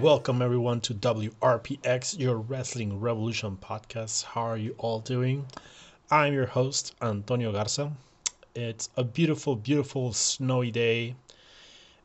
[0.00, 4.24] Welcome everyone to WRPX, your Wrestling Revolution podcast.
[4.24, 5.44] How are you all doing?
[6.10, 7.92] I'm your host, Antonio Garza.
[8.54, 11.14] It's a beautiful, beautiful snowy day,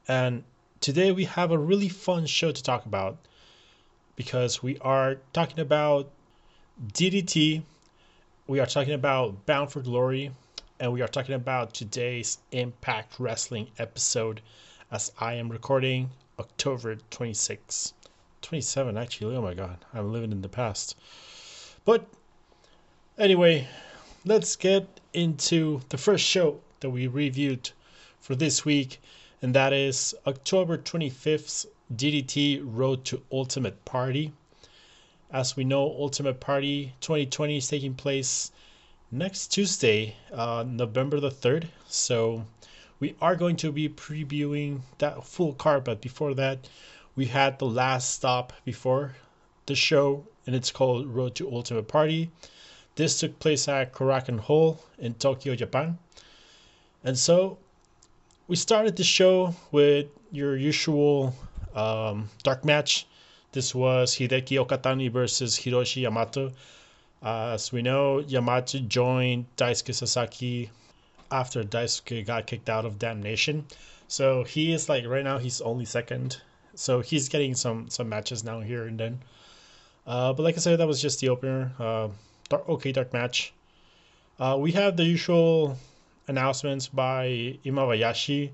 [0.09, 0.43] and
[0.81, 3.19] today we have a really fun show to talk about
[4.19, 6.09] because we are talking about
[6.91, 7.63] DDT,
[8.47, 10.29] we are talking about Bound for Glory,
[10.77, 14.41] and we are talking about today's Impact Wrestling episode
[14.91, 17.93] as I am recording October 26,
[18.41, 19.37] 27 actually.
[19.37, 20.97] Oh my god, I'm living in the past.
[21.85, 22.05] But
[23.17, 23.69] anyway,
[24.25, 27.71] let's get into the first show that we reviewed
[28.19, 29.01] for this week,
[29.41, 34.31] and that is October 25th DDT Road to Ultimate Party.
[35.31, 38.51] As we know, Ultimate Party 2020 is taking place
[39.11, 41.67] next Tuesday, uh, November the 3rd.
[41.87, 42.45] So
[42.99, 46.67] we are going to be previewing that full card, but before that,
[47.15, 49.15] we had the last stop before
[49.65, 52.29] the show, and it's called Road to Ultimate Party.
[52.95, 55.97] This took place at Korakuen Hall in Tokyo, Japan.
[57.03, 57.57] And so
[58.47, 61.33] we started the show with your usual
[61.75, 63.07] um, dark match.
[63.51, 66.51] This was Hideki Okatani versus Hiroshi Yamato.
[67.21, 70.69] Uh, as we know, Yamato joined Daisuke Sasaki
[71.31, 73.65] after Daisuke got kicked out of Damnation.
[74.07, 76.41] So he is like right now he's only second.
[76.75, 79.19] So he's getting some some matches now here and then.
[80.07, 81.71] Uh, but like I said, that was just the opener.
[81.77, 82.09] Uh,
[82.49, 83.53] dark, okay, dark match.
[84.39, 85.77] Uh, we have the usual
[86.27, 88.51] announcements by Imabayashi.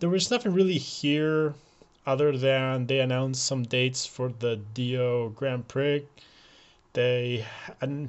[0.00, 1.54] There was nothing really here
[2.06, 6.06] other than they announced some dates for the Dio Grand Prix.
[6.92, 7.44] They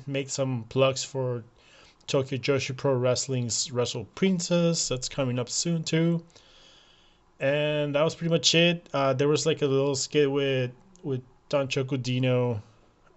[0.05, 1.43] make some plugs for
[2.05, 4.87] Tokyo Joshi Pro Wrestling's Wrestle Princess.
[4.87, 6.23] That's coming up soon too.
[7.39, 8.87] And that was pretty much it.
[8.93, 10.71] Uh, there was like a little skit with
[11.03, 12.61] with Danshoku Dino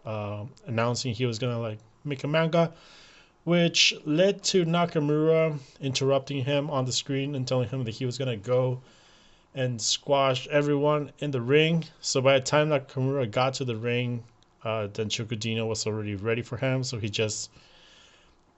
[0.05, 2.73] uh, announcing he was gonna like make a manga,
[3.45, 8.19] which led to Nakamura interrupting him on the screen and telling him that he was
[8.19, 8.81] gonna go
[9.55, 11.85] and squash everyone in the ring.
[12.01, 14.23] So by the time Nakamura got to the ring,
[14.65, 16.85] uh, Danshoku Dino was already ready for him.
[16.85, 17.51] So he just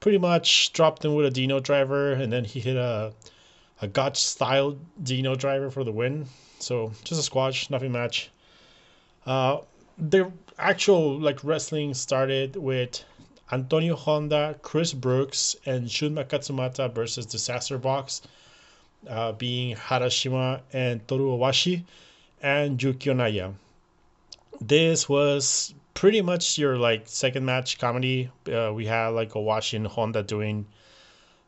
[0.01, 3.13] pretty much dropped him with a Dino driver, and then he hit a
[3.81, 6.27] a Gotch style Dino driver for the win.
[6.61, 8.31] So just a squash, nothing much.
[9.27, 9.59] Uh,
[9.99, 13.05] the actual like wrestling started with
[13.51, 18.23] Antonio Honda, Chris Brooks, and Shunma Katsumata versus Disaster Box,
[19.09, 21.85] uh, being Harashima and Toru Owashi,
[22.43, 23.51] and Yukio Naya.
[24.61, 28.31] This was pretty much your like second match comedy.
[28.51, 30.67] Uh, we had like Owashi and Honda doing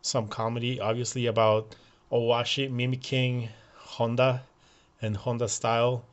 [0.03, 1.75] some comedy, obviously about
[2.13, 4.43] Owashi mimicking Honda
[5.01, 6.05] and Honda style.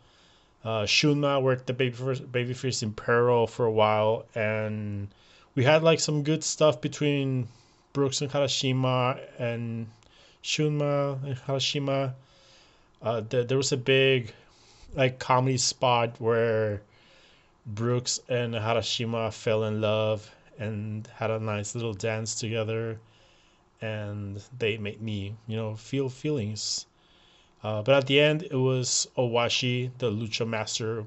[0.64, 5.08] Uh, Shunma worked the babyface, babyface Impero for a while, and
[5.56, 7.48] we had like some good stuff between
[7.94, 9.88] Brooks and Harashima and
[10.44, 12.14] Shunma and Harashima.
[13.02, 14.34] Uh, the, there was a big
[14.94, 16.82] like comedy spot where
[17.66, 23.00] Brooks and Harashima fell in love and had a nice little dance together,
[23.82, 26.86] and they made me, you know, feel feelings.
[27.64, 31.06] Uh, but at the end, it was Owashi, the Lucha Master,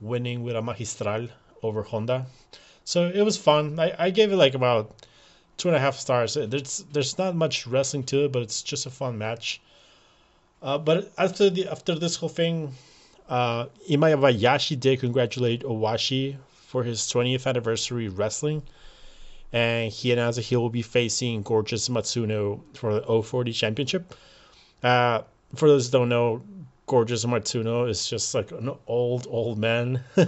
[0.00, 1.28] winning with a magistral
[1.62, 2.26] over Honda.
[2.84, 3.78] So it was fun.
[3.78, 5.06] I, I gave it like about
[5.56, 6.34] two and a half stars.
[6.34, 9.60] There's there's not much wrestling to it, but it's just a fun match.
[10.62, 12.74] Uh, but after the after this whole thing,
[13.28, 18.62] uh, Imabayashi did congratulate Owashi for his 20th anniversary wrestling,
[19.52, 24.14] and he announced that he will be facing Gorgeous Matsuno for the O40 Championship.
[24.82, 25.22] Uh,
[25.54, 26.42] for those who don't know,
[26.86, 30.02] Gorgeous Matsuno is just like an old, old man.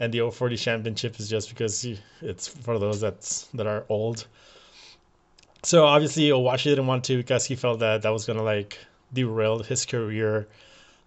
[0.00, 1.86] and the 040 Championship is just because
[2.22, 4.26] it's for those that's that are old.
[5.62, 8.78] So obviously Owashi didn't want to because he felt that that was gonna like
[9.12, 10.46] derail his career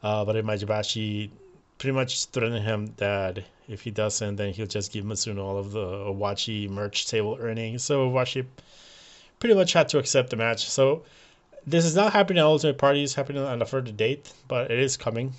[0.03, 1.29] uh, but Imabayashi
[1.77, 5.71] pretty much threatened him that if he doesn't, then he'll just give Matsuno all of
[5.71, 7.83] the Owashi merch table earnings.
[7.83, 8.45] So Owashi
[9.39, 10.69] pretty much had to accept the match.
[10.69, 11.03] So
[11.65, 14.97] this is not happening at Ultimate Party, happening on a further date, but it is
[14.97, 15.33] coming.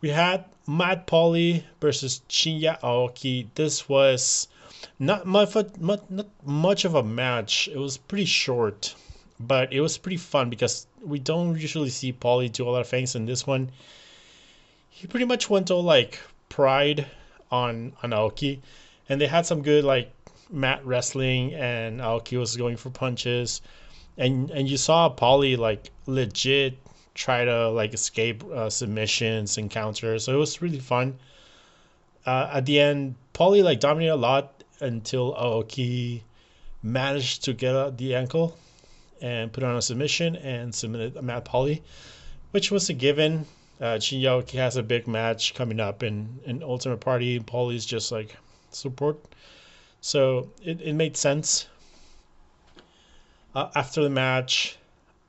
[0.00, 3.46] We had Mad Paulie versus Shinya Aoki.
[3.54, 4.48] This was
[4.98, 6.10] not much, not,
[6.44, 7.68] much of a match.
[7.68, 8.94] It was pretty short
[9.40, 12.88] but it was pretty fun because we don't usually see Paulie do a lot of
[12.88, 13.14] things.
[13.14, 13.70] In this one,
[14.90, 16.20] he pretty much went all like
[16.50, 17.06] pride
[17.50, 18.60] on on Aoki,
[19.08, 20.12] and they had some good like
[20.50, 23.62] mat wrestling, and Aoki was going for punches,
[24.18, 26.76] and and you saw Paulie like legit
[27.20, 31.18] try to like escape uh, submissions and counters, so it was really fun.
[32.24, 36.22] Uh, at the end, Paulie like dominated a lot until Aoki
[36.82, 38.56] managed to get the ankle
[39.20, 41.82] and put on a submission and submitted a Mad Paulie,
[42.52, 43.46] which was a given.
[43.80, 47.38] Uh, Shinya Aoki has a big match coming up in, in Ultimate Party.
[47.40, 48.34] Paulie's just like
[48.70, 49.18] support.
[50.00, 51.68] So it, it made sense.
[53.54, 54.78] Uh, after the match,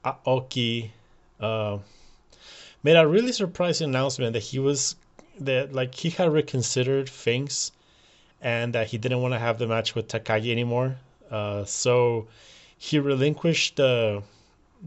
[0.06, 0.92] Aoki
[1.42, 1.80] uh,
[2.84, 4.96] made a really surprising announcement that he was
[5.40, 7.72] that like he had reconsidered things
[8.42, 10.96] and that he didn't want to have the match with Takagi anymore.
[11.30, 12.28] Uh, so
[12.78, 14.24] he relinquished the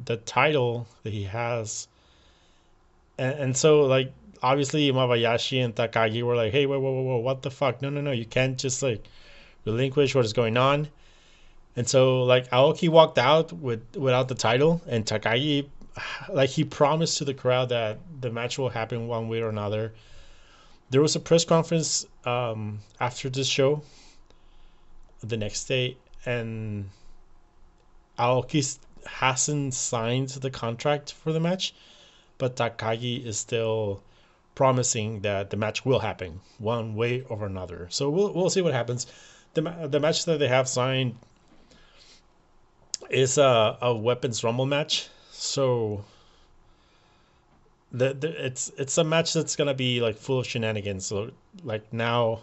[0.06, 1.86] the title that he has,
[3.16, 4.12] and, and so like
[4.42, 7.80] obviously Mabayashi and Takagi were like, "Hey, whoa, whoa, whoa, whoa, what the fuck?
[7.80, 8.10] No, no, no!
[8.10, 9.04] You can't just like
[9.64, 10.88] relinquish what is going on."
[11.76, 15.66] And so like Aoki walked out with without the title, and Takagi
[16.28, 19.92] like he promised to the crowd that the match will happen one way or another.
[20.90, 23.82] There was a press conference um, after this show
[25.22, 25.96] the next day,
[26.26, 26.90] and
[28.18, 31.74] Aoki hasn't signed the contract for the match,
[32.38, 34.02] but Takagi is still
[34.54, 37.88] promising that the match will happen one way or another.
[37.90, 39.06] So we'll we'll see what happens.
[39.54, 41.16] The the match that they have signed
[43.10, 45.08] is a, a weapons rumble match.
[45.36, 46.04] So
[47.90, 51.06] the, the it's it's a match that's gonna be like full of shenanigans.
[51.06, 51.32] So
[51.64, 52.40] like now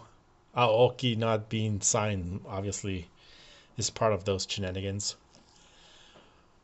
[0.56, 3.08] Aoki not being signed obviously
[3.78, 5.16] is part of those shenanigans.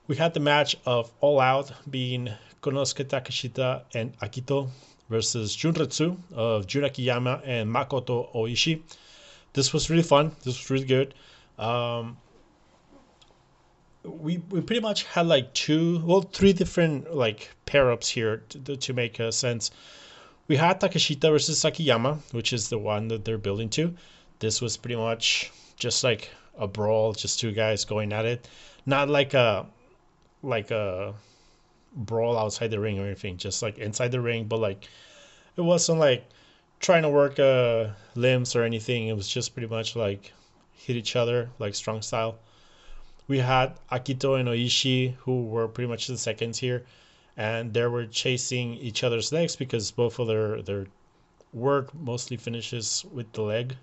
[0.07, 2.31] We had the match of All Out being
[2.63, 4.69] Konosuke Takeshita and Akito
[5.09, 8.83] versus Junretsu of Jun Akiyama and Makoto Oishi.
[9.55, 10.37] This was really fun.
[10.45, 11.15] This was really good.
[11.59, 12.19] Um,
[14.05, 18.77] we we pretty much had like two, well, three different like pair ups here to,
[18.77, 19.71] to make a sense.
[20.47, 23.95] We had Takeshita versus Akiyama, which is the one that they're building to.
[24.39, 28.49] This was pretty much just like a brawl, just two guys going at it.
[28.87, 29.67] Not like a
[30.43, 31.15] like a
[31.95, 34.89] brawl outside the ring or anything, just like inside the ring, but like
[35.57, 36.25] it wasn't like
[36.81, 39.09] trying to work uh limbs or anything.
[39.09, 40.33] It was just pretty much like
[40.73, 42.39] hit each other like strong style.
[43.29, 46.87] We had Akito and Oishi who were pretty much the seconds here
[47.37, 50.87] and they were chasing each other's legs because both of their their
[51.53, 53.77] work mostly finishes with the leg.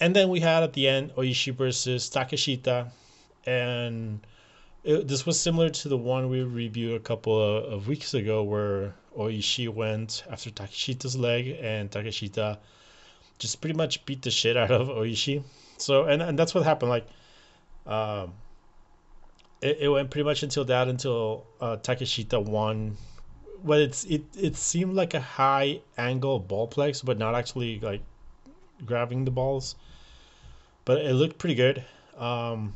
[0.00, 2.90] And then we had at the end Oishi versus Takeshita
[3.46, 4.26] and
[4.84, 8.42] it, this was similar to the one we reviewed a couple of, of, weeks ago
[8.42, 12.58] where Oishi went after Takeshita's leg and Takeshita
[13.38, 15.42] just pretty much beat the shit out of Oishi.
[15.76, 16.90] So and, and that's what happened.
[16.90, 17.06] Like
[17.88, 18.32] um
[19.60, 22.96] it, it went pretty much until that until uh, Takeshita won.
[23.64, 28.02] But it's it it seemed like a high angle ballplex, but not actually like
[28.84, 29.74] grabbing the balls.
[30.84, 31.84] But it looked pretty good.
[32.16, 32.74] Um,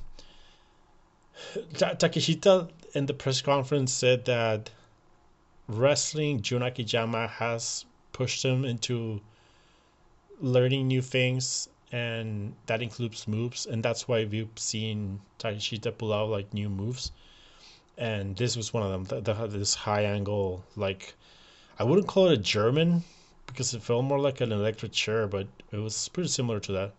[1.75, 4.71] Takeshita in the press conference said that
[5.69, 9.21] wrestling Jun Akiyama has pushed him into
[10.41, 16.31] learning new things and that includes moves and that's why we've seen Takeshita pull out
[16.31, 17.13] like new moves
[17.99, 21.15] and this was one of them the, the, this high angle like
[21.79, 23.05] I wouldn't call it a German
[23.47, 26.95] because it felt more like an electric chair but it was pretty similar to that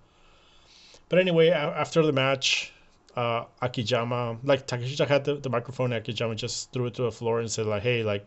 [1.10, 2.72] but anyway after the match
[3.16, 7.40] uh, Akiyama, like Takeshita had the, the microphone, Akiyama just threw it to the floor
[7.40, 8.26] and said like, "Hey, like,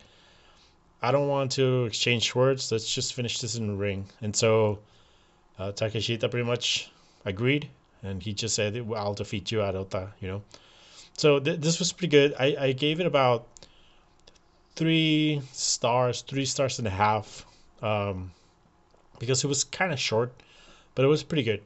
[1.02, 2.70] I don't want to exchange words.
[2.70, 4.78] Let's just finish this in the ring." And so
[5.58, 6.90] uh, Takeshita pretty much
[7.24, 7.68] agreed,
[8.02, 10.42] and he just said, "I'll defeat you, Arota." You know.
[11.16, 12.34] So th- this was pretty good.
[12.38, 13.46] I, I gave it about
[14.74, 17.46] three stars, three stars and a half,
[17.82, 18.32] um,
[19.18, 20.32] because it was kind of short,
[20.94, 21.62] but it was pretty good.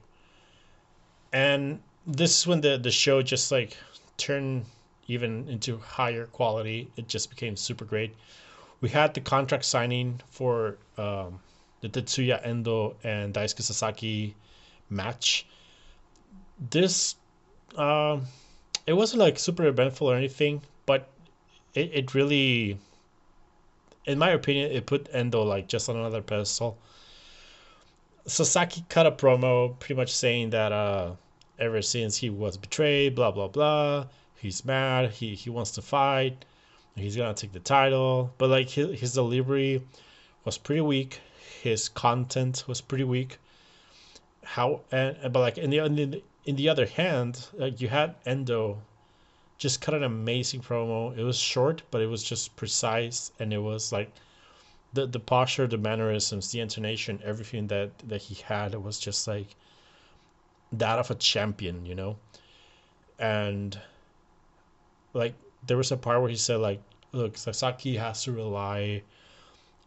[1.33, 3.77] And this is when the the show just like
[4.17, 4.65] turned
[5.09, 6.89] even into higher quality.
[6.97, 8.15] It just became super great.
[8.81, 11.41] We had the contract signing for um,
[11.81, 14.35] the Tetsuya Endo and Daisuke Sasaki
[14.89, 15.47] match.
[16.71, 17.17] This,
[17.77, 18.21] uh,
[18.87, 21.09] it wasn't like super eventful or anything, but
[21.75, 22.79] it, it really,
[24.05, 26.77] in my opinion, it put Endo like just on another pedestal.
[28.27, 31.13] Sasaki cut a promo pretty much saying that uh,
[31.59, 34.07] ever since he was betrayed, blah blah blah.
[34.37, 35.11] He's mad.
[35.11, 36.45] He he wants to fight.
[36.95, 39.83] He's gonna take the title, but like his, his delivery
[40.45, 41.21] was pretty weak.
[41.63, 43.39] His content was pretty weak.
[44.45, 48.15] How and but like in the in the, in the other hand, like you had
[48.25, 48.81] Endo
[49.59, 51.17] just cut an amazing promo.
[51.17, 54.11] It was short, but it was just precise, and it was like
[54.95, 59.29] the the posture, the mannerisms, the intonation, everything that that he had it was just
[59.29, 59.55] like
[60.73, 62.17] that of a champion, you know.
[63.19, 63.79] And
[65.13, 65.35] like
[65.67, 66.81] there was a part where he said like,
[67.13, 69.03] "Look, Sasaki has to rely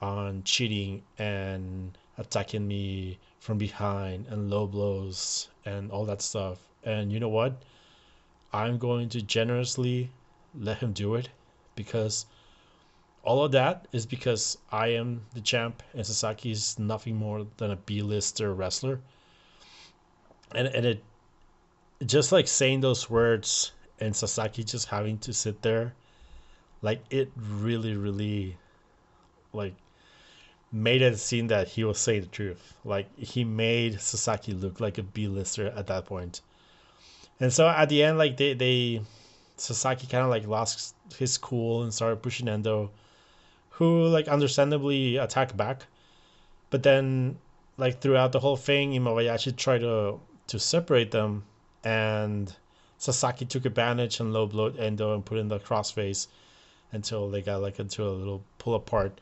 [0.03, 7.11] on cheating and attacking me from behind and low blows and all that stuff." And
[7.11, 7.53] you know what?
[8.51, 10.11] I'm going to generously
[10.53, 11.29] let him do it
[11.75, 12.25] because
[13.23, 17.71] all of that is because I am the champ and Sasaki is nothing more than
[17.71, 18.99] a B-lister wrestler.
[20.53, 21.03] And and it
[22.05, 25.93] just like saying those words and Sasaki just having to sit there
[26.81, 28.57] like it really really
[29.53, 29.73] like
[30.73, 32.73] made it seem that he was saying the truth.
[32.83, 36.41] Like he made Sasaki look like a B-lister at that point.
[37.39, 39.01] And so at the end, like they they
[39.55, 42.89] Sasaki kind of like lost his cool and started pushing Endo,
[43.69, 45.85] who like understandably attacked back,
[46.71, 47.37] but then
[47.77, 51.43] like throughout the whole thing, Imabayashi tried to to separate them,
[51.83, 52.53] and
[52.97, 56.27] Sasaki took advantage and low blowed Endo and put in the crossface
[56.91, 59.19] until they got like into a little pull apart.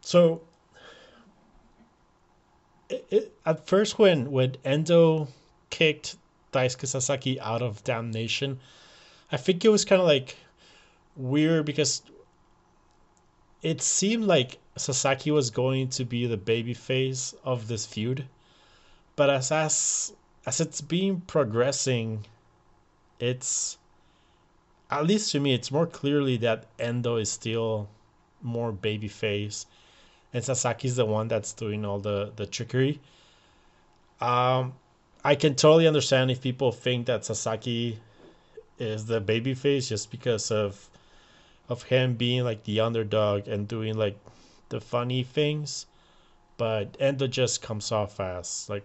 [0.00, 0.42] So
[2.88, 5.28] it, it, at first when when Endo
[5.70, 6.16] kicked
[6.52, 8.58] Daisuke Sasaki out of Damnation.
[9.30, 10.36] I think it was kind of like
[11.16, 12.02] weird because
[13.62, 18.26] it seemed like Sasaki was going to be the baby face of this feud,
[19.14, 20.12] but as as
[20.46, 22.26] as it's been progressing,
[23.20, 23.78] it's
[24.90, 27.88] at least to me it's more clearly that Endo is still
[28.42, 29.66] more baby face,
[30.32, 33.00] and Sasaki's the one that's doing all the the trickery.
[34.20, 34.74] Um,
[35.24, 37.98] I can totally understand if people think that Sasaki
[38.78, 40.88] is the babyface just because of
[41.68, 44.18] of him being like the underdog and doing like
[44.70, 45.86] the funny things,
[46.56, 48.84] but Endo just comes off as like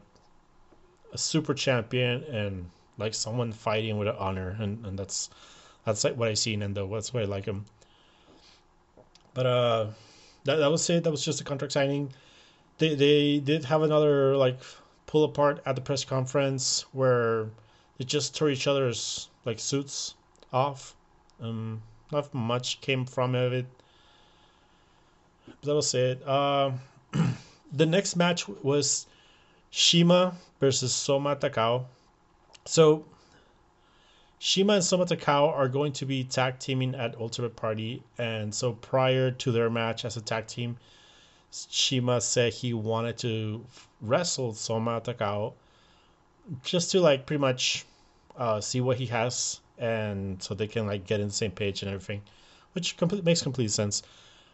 [1.13, 5.29] a super champion and like someone fighting with honor, and, and that's
[5.85, 6.87] that's like what I see in Endo.
[6.93, 7.65] That's why I like him.
[9.33, 9.87] But uh,
[10.45, 11.03] that that was it.
[11.03, 12.11] That was just a contract signing.
[12.77, 14.57] They they did have another like
[15.05, 17.47] pull apart at the press conference where
[17.97, 20.15] they just tore each other's like suits
[20.53, 20.95] off.
[21.41, 23.65] Um, not much came from it.
[25.45, 26.25] But that was it.
[26.25, 26.71] Uh,
[27.73, 29.07] the next match was
[29.71, 31.85] Shima versus Soma Takao.
[32.65, 33.05] So
[34.39, 38.73] Shima and Soma Takao are going to be tag teaming at Ultimate Party, and so
[38.73, 40.77] prior to their match as a tag team,
[41.51, 43.65] Shima said he wanted to
[44.01, 45.53] wrestle Soma Takao
[46.63, 47.85] just to like pretty much
[48.37, 51.81] uh, see what he has and so they can like get in the same page
[51.81, 52.21] and everything,
[52.73, 54.03] which complete, makes complete sense.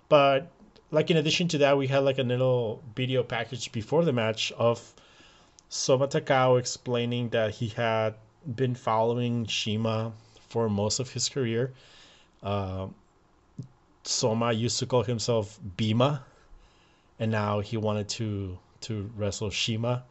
[0.10, 0.52] But
[0.92, 4.52] like in addition to that, we had like a little video package before the match
[4.54, 4.94] of
[5.70, 8.16] Soma Takao explaining that he had
[8.56, 10.14] been following Shima
[10.50, 11.74] for most of his career.
[12.42, 12.88] Uh,
[14.04, 16.22] Soma used to call himself Bima
[17.22, 20.04] and now he wanted to to wrestle Shima.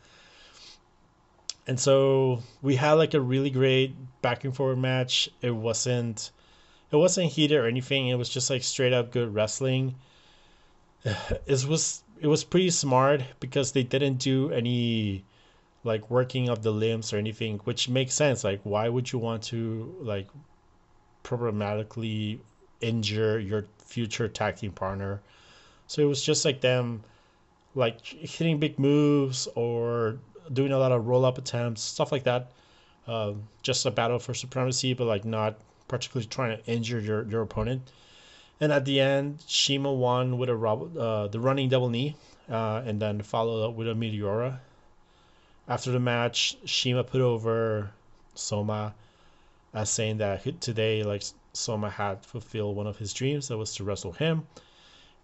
[1.67, 5.29] And so we had like a really great back and forward match.
[5.43, 6.31] It wasn't
[6.93, 8.09] it wasn't heated or anything.
[8.09, 9.97] It was just like straight up good wrestling.
[11.47, 15.25] It was it was pretty smart because they didn't do any
[15.85, 18.45] like working of the limbs or anything, which makes sense.
[18.45, 20.29] Like why would you want to like
[21.23, 22.41] problematically
[22.81, 25.21] injure your future tag team partner?
[25.87, 27.03] So it was just like them
[27.75, 30.19] like hitting big moves or
[30.53, 32.51] doing a lot of roll up attempts, stuff like that.
[33.07, 33.33] Uh,
[33.63, 35.57] just a battle for supremacy, but like not
[35.89, 37.91] particularly trying to injure your, your opponent.
[38.61, 42.15] And at the end, Shima won with a uh, the running double knee,
[42.51, 44.59] uh, and then followed up with a Meteora.
[45.71, 47.91] After the match, Shima put over
[48.35, 48.95] Soma
[49.73, 51.23] as saying that today, like
[51.55, 54.47] Soma had fulfilled one of his dreams, that was to wrestle him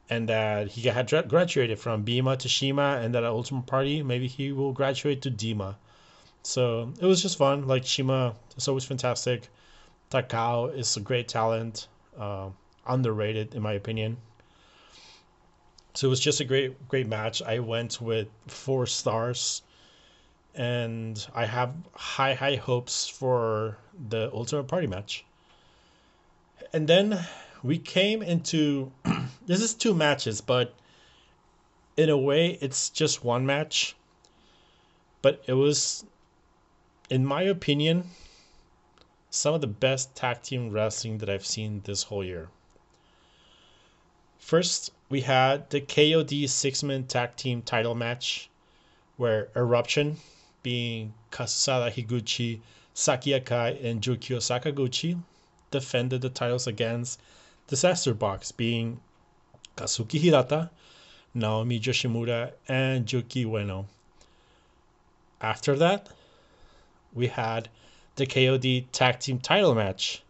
[0.08, 4.28] and that he had graduated from Bima to Shima, and that at Ultimate Party maybe
[4.28, 5.74] he will graduate to Dima.
[6.42, 7.66] So it was just fun.
[7.66, 9.48] Like Shima is always fantastic.
[10.10, 12.50] Takao is a great talent, uh,
[12.86, 14.18] underrated in my opinion.
[15.94, 17.42] So it was just a great great match.
[17.42, 19.62] I went with four stars,
[20.56, 23.76] and I have high high hopes for
[24.08, 25.24] the Ultimate Party match.
[26.72, 27.26] And then
[27.62, 28.90] we came into
[29.46, 30.74] this is two matches, but
[31.96, 33.94] in a way, it's just one match,
[35.22, 36.04] but it was,
[37.08, 38.10] in my opinion,
[39.30, 42.48] some of the best tag team wrestling that I've seen this whole year.
[44.38, 48.48] First, we had the KOD six man tag team title match
[49.16, 50.16] where Eruption,
[50.66, 52.58] being Kazusada Higuchi,
[52.92, 55.16] Saki Akai, and Yukio Sakaguchi,
[55.70, 57.20] defended the titles against
[57.68, 58.98] Disaster Box, being
[59.76, 60.70] Kazuki Hirata,
[61.34, 63.86] Naomi Yoshimura, and Yuki Ueno.
[65.40, 66.08] After that,
[67.14, 67.68] we had
[68.16, 70.24] the KOD Tag Team title match,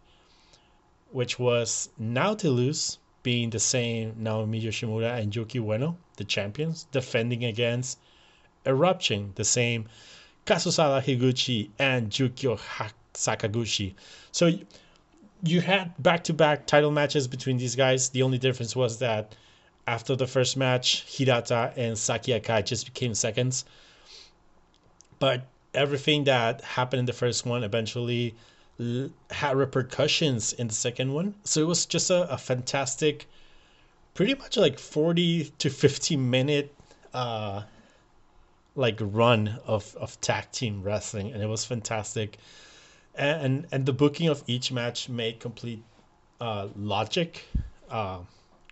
[1.09, 7.97] which was Nautilus being the same Naomi Yoshimura and Yuki Ueno, the champions, defending against
[8.67, 9.87] Eruption, the same
[10.47, 12.57] Kazusada Higuchi and Yukio
[13.13, 13.93] Sakaguchi.
[14.31, 14.57] So
[15.43, 18.09] you had back to back title matches between these guys.
[18.09, 19.35] The only difference was that
[19.85, 23.65] after the first match, Hirata and Saki Akai just became seconds.
[25.19, 28.33] But everything that happened in the first one eventually
[29.31, 31.35] had repercussions in the second one.
[31.43, 33.27] So it was just a, a fantastic,
[34.13, 36.73] pretty much like 40 to 50 minute
[37.13, 37.63] uh,
[38.77, 41.33] like run of, of tag team wrestling.
[41.33, 42.37] And it was fantastic
[43.17, 45.83] and and the booking of each match made complete
[46.39, 47.45] uh, logic
[47.89, 48.19] uh,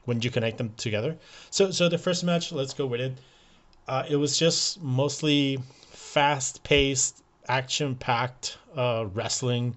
[0.06, 1.18] when you connect them together.
[1.50, 3.18] So so the first match, let's go with it.
[3.88, 5.60] Uh, it was just mostly
[5.90, 9.76] fast paced, action packed uh, wrestling.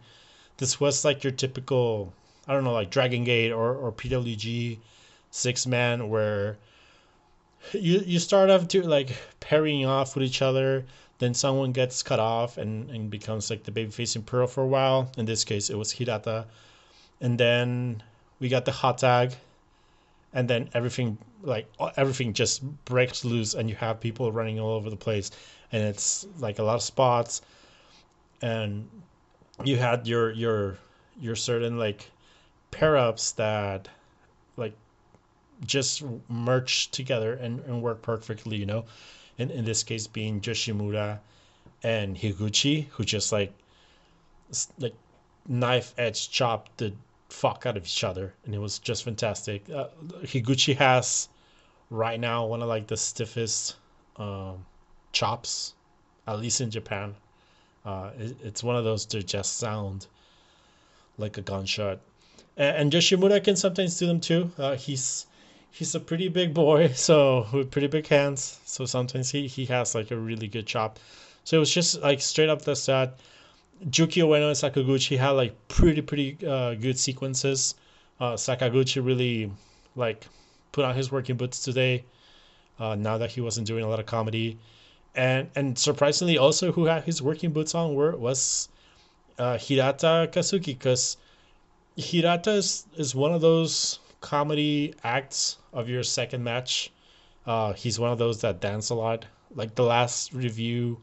[0.58, 2.12] This was like your typical,
[2.46, 4.78] I don't know, like Dragon Gate or, or PWG
[5.30, 6.56] six man where
[7.72, 10.84] you you start off to like pairing off with each other
[11.18, 14.66] then someone gets cut off and, and becomes like the baby facing Pearl for a
[14.66, 15.10] while.
[15.16, 16.46] In this case, it was Hirata.
[17.20, 18.02] And then
[18.38, 19.34] we got the hot tag.
[20.32, 24.90] And then everything like everything just breaks loose and you have people running all over
[24.90, 25.30] the place.
[25.72, 27.42] And it's like a lot of spots.
[28.42, 28.88] And
[29.64, 30.78] you had your your
[31.20, 32.10] your certain like
[32.70, 33.88] pair ups that
[35.64, 38.84] just merge together and, and work perfectly, you know
[39.38, 41.20] in, in this case being Yoshimura
[41.82, 43.52] and Higuchi, who just like
[44.78, 44.94] like
[45.46, 46.92] knife edge chopped the
[47.28, 49.68] fuck out of each other, and it was just fantastic.
[49.70, 49.88] Uh,
[50.22, 51.28] Higuchi has
[51.90, 53.76] right now one of like the stiffest
[54.16, 54.64] um,
[55.12, 55.74] chops,
[56.26, 57.14] at least in Japan.
[57.84, 60.06] Uh, it, it's one of those that just sound
[61.16, 62.00] like a gunshot.
[62.56, 64.50] And, and Yoshimura can sometimes do them too.
[64.58, 65.26] Uh, he's
[65.70, 68.60] he's a pretty big boy, so with pretty big hands.
[68.64, 70.98] So sometimes he, he has like a really good chop.
[71.44, 73.18] So it was just like straight up the set.
[73.80, 77.74] Yuki Ueno and Sakaguchi had like pretty pretty uh, good sequences.
[78.20, 79.52] Uh, Sakaguchi really
[79.94, 80.26] like
[80.72, 82.04] put on his working boots today.
[82.78, 84.58] Uh, now that he wasn't doing a lot of comedy,
[85.14, 88.68] and and surprisingly also who had his working boots on were was
[89.38, 91.16] uh, Hirata Kazuki because
[91.96, 96.90] Hirata is, is one of those comedy acts of your second match.
[97.46, 99.24] Uh, he's one of those that dance a lot.
[99.54, 101.00] Like the last review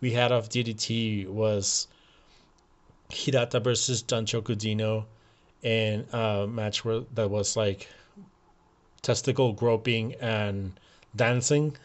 [0.00, 1.88] we had of DDT was
[3.10, 5.06] Hirata versus Danshoku Dino
[5.62, 7.88] in a match where that was like
[9.02, 10.78] testicle groping and
[11.14, 11.76] dancing.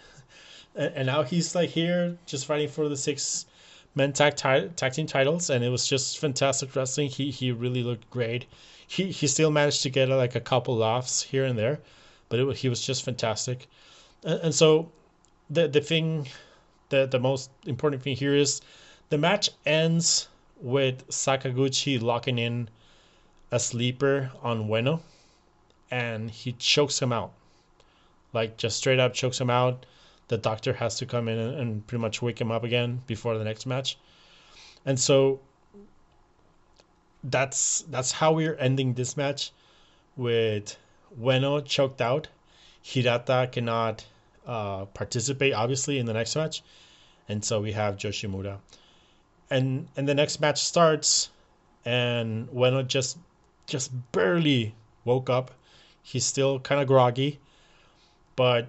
[0.75, 3.45] And, and now he's like here just fighting for the six
[3.95, 7.09] men tag, tag team titles, and it was just fantastic wrestling.
[7.09, 8.45] He he really looked great
[8.93, 11.79] he he still managed to get like a couple laughs here and there,
[12.29, 13.67] but it, he was just fantastic.
[14.23, 14.91] And, and so
[15.49, 16.27] the the thing,
[16.89, 18.61] the the most important thing here is
[19.09, 20.27] the match ends
[20.61, 22.69] with Sakaguchi locking in
[23.51, 25.01] a sleeper on Ueno,
[25.89, 27.31] and he chokes him out,
[28.31, 29.87] like just straight up chokes him out.
[30.27, 33.37] The doctor has to come in and, and pretty much wake him up again before
[33.39, 33.97] the next match,
[34.85, 35.39] and so
[37.23, 39.51] that's that's how we're ending this match
[40.15, 40.77] with
[41.19, 42.27] Ueno choked out.
[42.81, 44.05] Hirata cannot
[44.45, 46.63] uh, participate obviously in the next match,
[47.29, 48.59] and so we have Yoshimura.
[49.49, 51.29] And and the next match starts,
[51.85, 53.17] and Ueno just
[53.67, 55.51] just barely woke up.
[56.01, 57.39] He's still kind of groggy,
[58.35, 58.67] but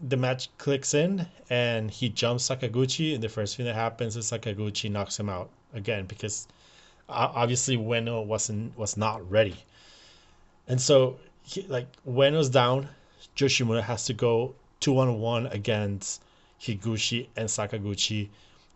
[0.00, 4.30] the match clicks in and he jumps Sakaguchi, and the first thing that happens is
[4.30, 6.48] Sakaguchi knocks him out again because
[7.08, 9.56] obviously Ueno wasn't was not ready,
[10.66, 12.88] and so he, like Ueno's down,
[13.36, 16.22] Yoshimura has to go two on one against
[16.60, 18.28] Higuchi and Sakaguchi.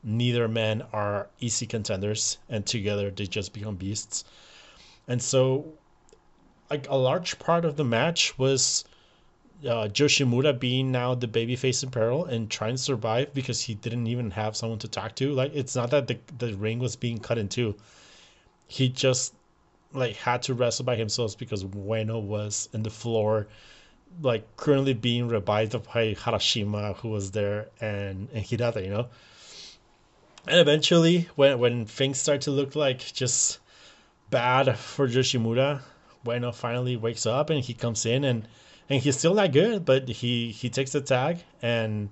[0.04, 4.24] Neither men are easy contenders, and together they just become beasts.
[5.08, 5.72] And so,
[6.70, 8.84] like a large part of the match was
[9.64, 14.06] uh, Yoshimura being now the babyface in peril and trying to survive because he didn't
[14.06, 15.32] even have someone to talk to.
[15.32, 17.74] Like it's not that the the ring was being cut in two.
[18.68, 19.34] He just
[19.92, 23.48] like had to wrestle by himself because Ueno was in the floor,
[24.22, 29.08] like currently being revived by Harashima who was there and and Hirata, you know.
[30.46, 33.58] And eventually, when when things start to look like just
[34.30, 35.80] bad for Yoshimura,
[36.24, 38.46] Ueno finally wakes up and he comes in and
[38.88, 42.10] and he's still not good, but he he takes the tag and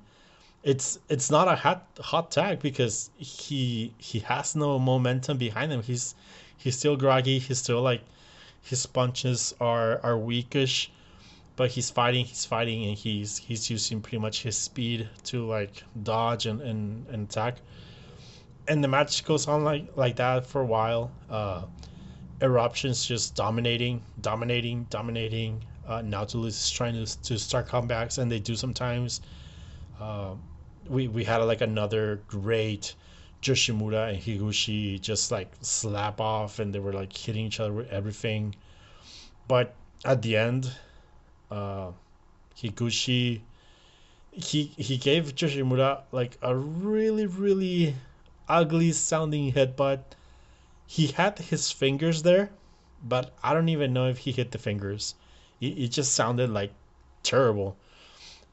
[0.63, 5.83] it's it's not a hot hot tag because he he has no momentum behind him.
[5.83, 6.15] He's
[6.57, 7.39] he's still groggy.
[7.39, 8.03] He's still like
[8.63, 10.91] his punches are are weakish,
[11.57, 12.25] but he's fighting.
[12.25, 17.07] He's fighting, and he's he's using pretty much his speed to like dodge and and,
[17.09, 17.57] and attack.
[18.69, 21.11] And the match goes on like like that for a while.
[21.31, 21.63] Uh,
[22.43, 28.41] eruptions just dominating, dominating, dominating uh, Nautilus is trying to, to start comebacks, and they
[28.41, 29.21] do sometimes.
[30.01, 30.35] Uh,
[30.89, 32.95] we we had like another great
[33.43, 37.91] Yoshimura and Higuchi just like slap off, and they were like hitting each other with
[37.91, 38.55] everything.
[39.49, 40.73] But at the end,
[41.51, 41.93] uh,
[42.57, 43.43] Higuchi
[44.33, 47.95] he he gave Yoshimura like a really really
[48.49, 50.01] ugly sounding headbutt.
[50.87, 52.51] He had his fingers there,
[53.03, 55.15] but I don't even know if he hit the fingers.
[55.61, 56.73] It, it just sounded like
[57.23, 57.77] terrible.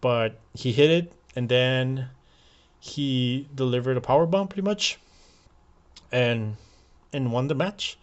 [0.02, 2.10] But he hit it, and then
[2.84, 5.00] he delivered a power bomb pretty much,
[6.12, 6.58] and
[7.14, 7.98] and won the match.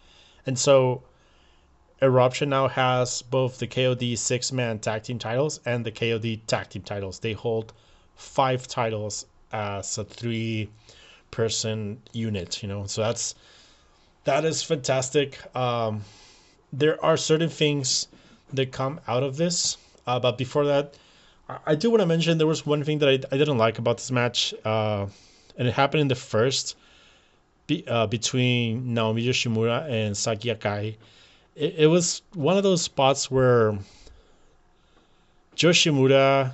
[0.47, 1.03] And so
[2.01, 6.69] Eruption now has both the KOD six man tag team titles and the KOD tag
[6.69, 7.19] team titles.
[7.19, 7.73] They hold
[8.15, 10.71] five titles as a three
[11.29, 12.87] person unit, you know.
[12.87, 13.35] So that's
[14.23, 15.37] that is fantastic.
[15.55, 16.05] Um,
[16.73, 18.07] there are certain things
[18.51, 19.77] that come out of this.
[20.07, 20.95] Uh, but before that,
[21.65, 23.97] I, do want to mention there was one thing that I, I didn't like about
[23.97, 25.07] this match, uh,
[25.57, 26.75] and it happened in the first
[27.67, 30.97] be, uh, between Naomi Yoshimura and Saki Akai.
[31.55, 33.77] It, it was one of those spots where
[35.55, 36.53] Yoshimura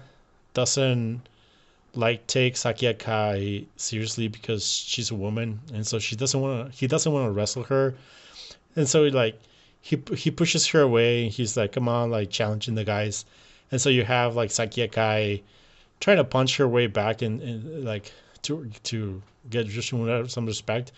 [0.53, 1.21] doesn't
[1.93, 6.77] like take Saki Akai seriously because she's a woman, and so she doesn't want to.
[6.77, 7.95] He doesn't want to wrestle her,
[8.75, 9.39] and so like
[9.81, 11.29] he he pushes her away.
[11.29, 13.25] He's like, "Come on!" Like challenging the guys,
[13.71, 15.41] and so you have like Saki Akai
[15.99, 18.11] trying to punch her way back and, like
[18.43, 20.91] to to get Yoshimura some respect,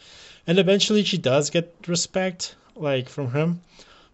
[0.47, 3.61] and eventually she does get respect like from him,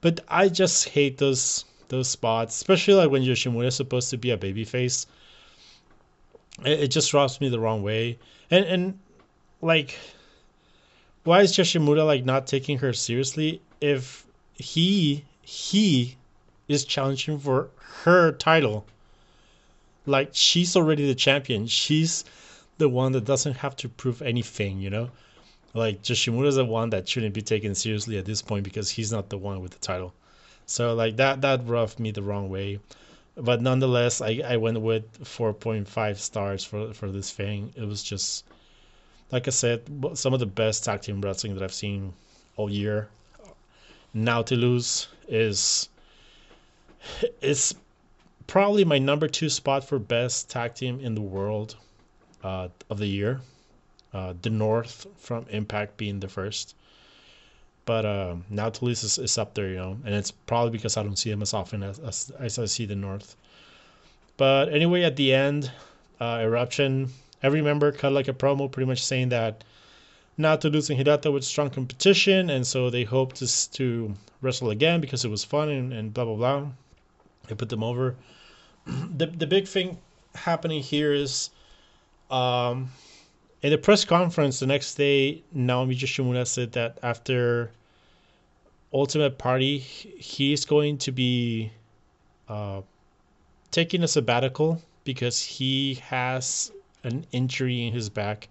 [0.02, 4.32] but I just hate those those spots, especially like when Yoshimura is supposed to be
[4.32, 5.06] a baby face.
[6.63, 9.00] It, it just rubs me the wrong way, and and
[9.62, 9.98] like,
[11.24, 16.15] why is Yoshimura like not taking her seriously if he he
[16.67, 17.69] is challenging for
[18.04, 18.86] her title.
[20.06, 21.67] Like she's already the champion.
[21.67, 22.25] She's
[22.78, 25.10] the one that doesn't have to prove anything, you know?
[25.73, 29.30] Like Yoshimura's the one that shouldn't be taken seriously at this point because he's not
[29.30, 30.13] the one with the title.
[30.65, 32.80] So like that that rubbed me the wrong way.
[33.38, 37.73] But nonetheless, I, I went with 4.5 stars for for this thing.
[37.75, 38.45] It was just
[39.32, 39.82] like I said,
[40.13, 42.13] some of the best tag team wrestling that I've seen
[42.56, 43.10] all year.
[44.13, 45.89] Nautilus is
[47.41, 47.76] is
[48.48, 51.76] probably my number two spot for best tag team in the world
[52.44, 53.41] uh, of the year.
[54.13, 56.76] Uh, the North from Impact being the first,
[57.86, 61.18] but uh, Nautilus is, is up there, you know, and it's probably because I don't
[61.18, 63.36] see them as often as, as, as I see the North.
[64.38, 65.70] But anyway, at the end,
[66.22, 67.10] uh, Eruption,
[67.44, 69.65] every member cut like a promo, pretty much saying that
[70.38, 75.02] not to losing Hirata with strong competition, and so they hope to, to wrestle again
[75.02, 76.68] because it was fun and, and blah blah blah.
[77.48, 78.16] They put them over.
[78.86, 79.98] the the big thing
[80.34, 81.50] happening here is,
[82.30, 82.92] um,
[83.62, 87.72] in the press conference the next day, Naomi Yoshimura said that after
[88.94, 91.72] Ultimate Party, he's going to be
[92.50, 92.82] uh,
[93.72, 96.72] taking a sabbatical because he has
[97.04, 98.50] an injury in his back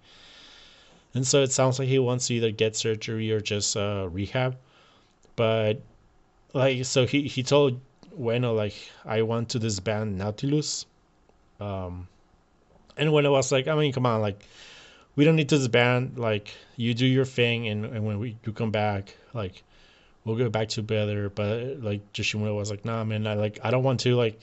[1.14, 4.56] and so it sounds like he wants to either get surgery or just uh, rehab.
[5.36, 5.80] But
[6.52, 7.80] like, so he he told
[8.18, 8.74] Ueno like,
[9.04, 10.86] I want to disband Nautilus.
[11.60, 12.08] Um,
[12.96, 14.42] and when I was like, I mean, come on, like,
[15.16, 16.18] we don't need to disband.
[16.18, 19.62] Like, you do your thing, and, and when we you come back, like,
[20.24, 21.28] we'll go back together.
[21.28, 24.40] But like, Yoshimura was like, Nah, man, I like, I don't want to like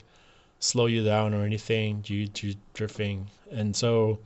[0.60, 2.04] slow you down or anything.
[2.06, 4.18] You do your thing, and so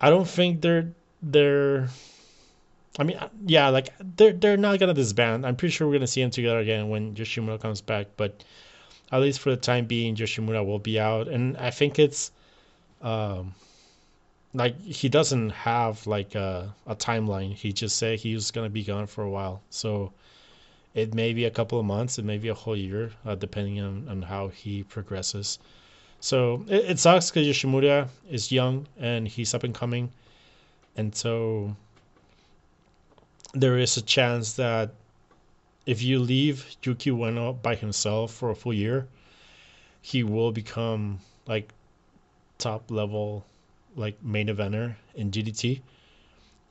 [0.00, 0.92] I don't think they're
[1.22, 1.88] they're.
[2.98, 5.46] I mean, yeah, like they're they're not gonna disband.
[5.46, 8.06] I'm pretty sure we're gonna see them together again when Yoshimura comes back.
[8.16, 8.42] But
[9.12, 12.32] at least for the time being, Yoshimura will be out, and I think it's
[13.02, 13.54] um,
[14.54, 17.54] like he doesn't have like a, a timeline.
[17.54, 20.12] He just said he was gonna be gone for a while, so
[20.94, 23.78] it may be a couple of months, it may be a whole year, uh, depending
[23.80, 25.58] on, on how he progresses.
[26.20, 30.10] So it, it sucks because Yoshimura is young and he's up and coming,
[30.96, 31.76] and so
[33.56, 34.90] there is a chance that
[35.86, 39.08] if you leave Yuki Ueno by himself for a full year,
[40.02, 41.72] he will become like
[42.58, 43.46] top level
[43.96, 45.80] like main eventer in DDT,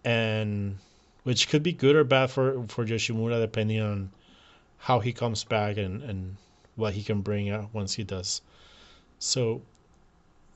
[0.03, 0.77] and
[1.23, 4.11] which could be good or bad for for Yoshimura depending on
[4.77, 6.37] how he comes back and and
[6.75, 8.41] what he can bring out once he does.
[9.17, 9.61] So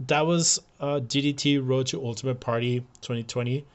[0.01, 3.65] that was uh, DDT Road to Ultimate Party 2020.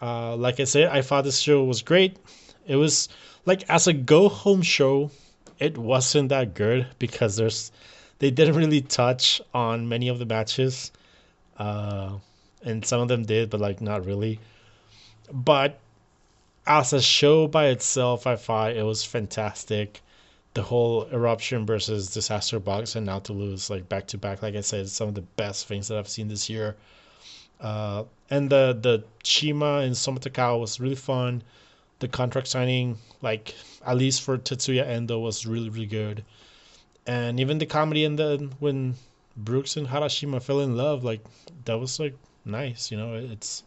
[0.00, 2.16] Uh, like I said, I thought this show was great.
[2.66, 3.08] It was
[3.44, 5.10] like as a go home show,
[5.58, 7.72] it wasn't that good because there's
[8.18, 10.92] they didn't really touch on many of the matches.
[11.58, 12.18] Uh,
[12.62, 14.40] and some of them did, but like not really.
[15.32, 15.78] But
[16.66, 20.00] as a show by itself, I thought it was fantastic.
[20.54, 24.88] The whole eruption versus disaster box and Nautilus like back to back, like I said,
[24.88, 26.76] some of the best things that I've seen this year.
[27.60, 31.42] Uh, and the the Shima and Soma Takao was really fun.
[31.98, 33.54] The contract signing, like
[33.86, 36.24] at least for Tetsuya Endo, was really really good.
[37.06, 38.94] And even the comedy and the when
[39.36, 41.20] Brooks and Harashima fell in love, like
[41.64, 42.90] that was like nice.
[42.90, 43.62] You know, it's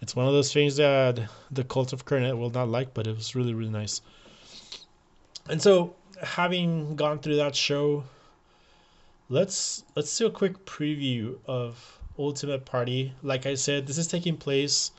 [0.00, 3.14] it's one of those things that the cult of Cornette will not like, but it
[3.14, 4.00] was really really nice.
[5.48, 8.04] And so, having gone through that show,
[9.28, 13.12] let's let's do a quick preview of Ultimate Party.
[13.22, 14.90] Like I said, this is taking place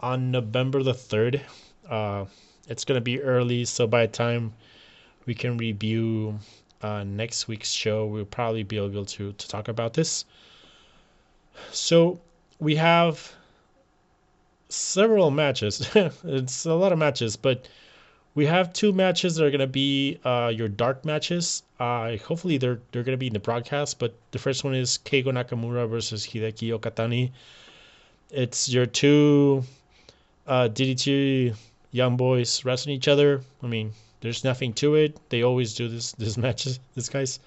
[0.00, 1.42] on November the third.
[1.88, 2.24] Uh,
[2.68, 4.54] it's gonna be early, so by the time
[5.26, 6.38] we can review
[6.82, 10.24] uh, next week's show, we'll probably be able to to talk about this.
[11.70, 12.20] So
[12.58, 13.32] we have
[14.68, 15.88] several matches.
[16.24, 17.68] it's a lot of matches, but
[18.34, 21.62] we have two matches that are gonna be uh, your dark matches.
[21.78, 23.98] Uh, hopefully they're they're gonna be in the broadcast.
[23.98, 27.30] But the first one is Keigo Nakamura versus Hideki Okatani.
[28.30, 29.64] It's your two
[30.46, 31.54] uh, DDT
[31.92, 33.40] young boys wrestling each other.
[33.62, 35.18] I mean, there's nothing to it.
[35.28, 36.80] They always do this this matches.
[36.94, 37.38] This guys.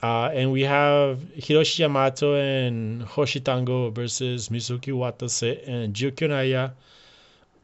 [0.00, 6.70] Uh, and we have Hiroshi Yamato and Hoshi Tango versus Mizuki Watase and Yukio Naya.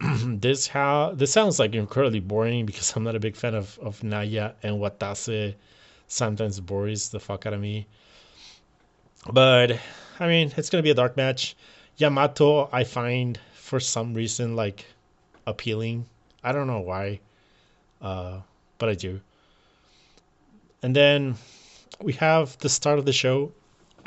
[0.40, 4.02] this how this sounds like incredibly boring because I'm not a big fan of, of
[4.02, 5.54] Naya and Watase.
[6.08, 7.86] Sometimes bores the fuck out of me.
[9.32, 9.78] But
[10.20, 11.56] I mean, it's gonna be a dark match.
[11.96, 14.84] Yamato, I find for some reason like
[15.46, 16.06] appealing.
[16.42, 17.20] I don't know why,
[18.02, 18.40] uh,
[18.78, 19.20] but I do.
[20.82, 21.36] And then
[22.02, 23.52] we have the start of the show.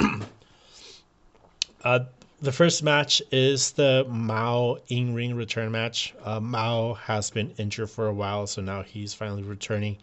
[1.84, 2.00] uh,
[2.42, 6.14] the first match is the Mao in ring return match.
[6.24, 9.98] Uh, Mao has been injured for a while, so now he's finally returning.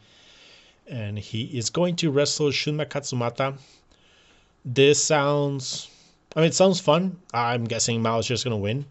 [0.86, 3.56] And he is going to wrestle Shunma Katsumata.
[4.64, 5.88] This sounds,
[6.34, 7.18] I mean, it sounds fun.
[7.32, 8.86] I'm guessing Mao is just going to win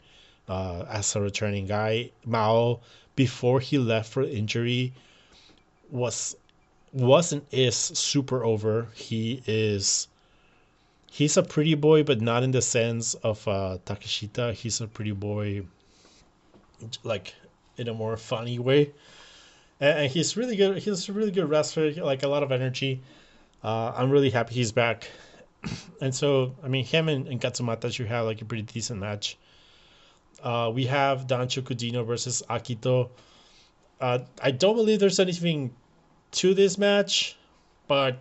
[0.47, 2.11] uh, as a returning guy.
[2.25, 2.79] Mao,
[3.15, 4.93] before he left for injury,
[5.91, 6.35] was
[6.93, 8.87] wasn't is super over.
[8.93, 10.07] He is
[11.13, 14.51] he's a pretty boy, but not in the sense of uh, Takeshita.
[14.53, 15.61] He's a pretty boy,
[17.03, 17.35] like
[17.77, 18.91] in a more funny way,
[19.79, 20.79] and, and he's really good.
[20.79, 23.01] He's a really good wrestler, like a lot of energy.
[23.63, 25.09] Uh, I'm really happy he's back,
[26.01, 29.37] and so I mean him and, and Katsumata should have like a pretty decent match.
[30.41, 33.09] Uh, we have Danshoku Dino versus Akito.
[34.01, 35.73] Uh, I don't believe there's anything
[36.31, 37.37] to this match,
[37.87, 38.17] but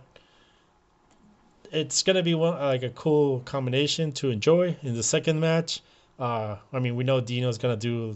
[1.73, 5.81] it's gonna be one like a cool combination to enjoy in the second match.
[6.19, 8.15] Uh, I mean, we know Dino's gonna do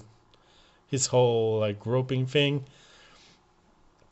[0.88, 2.66] his whole like groping thing,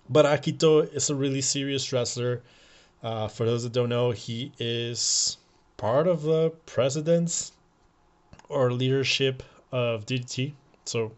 [0.09, 2.41] but Akito is a really serious wrestler.
[3.03, 5.37] Uh, for those that don't know, he is
[5.77, 7.51] part of the presidents
[8.49, 10.53] or leadership of DDT,
[10.85, 11.11] so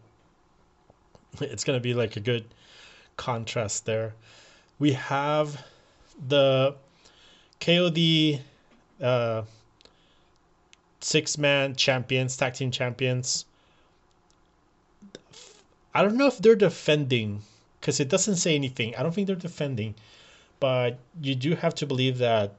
[1.40, 2.44] it's gonna be like a good
[3.16, 4.14] contrast there
[4.78, 5.64] we have
[6.28, 6.74] the
[7.60, 8.40] KOD
[9.00, 9.42] uh,
[11.00, 13.44] six man champions, tag team champions.
[15.94, 17.42] I don't know if they're defending
[17.80, 18.94] because it doesn't say anything.
[18.96, 19.94] I don't think they're defending,
[20.60, 22.54] but you do have to believe that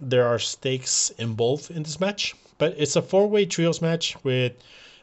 [0.00, 2.34] there are stakes involved in this match.
[2.58, 4.52] But it's a four way trios match with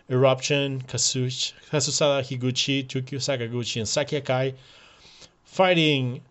[0.09, 4.55] Eruption, Kazuch, Kazusada Higuchi, Yukio Sakaguchi, and Saki Akai
[5.45, 6.21] fighting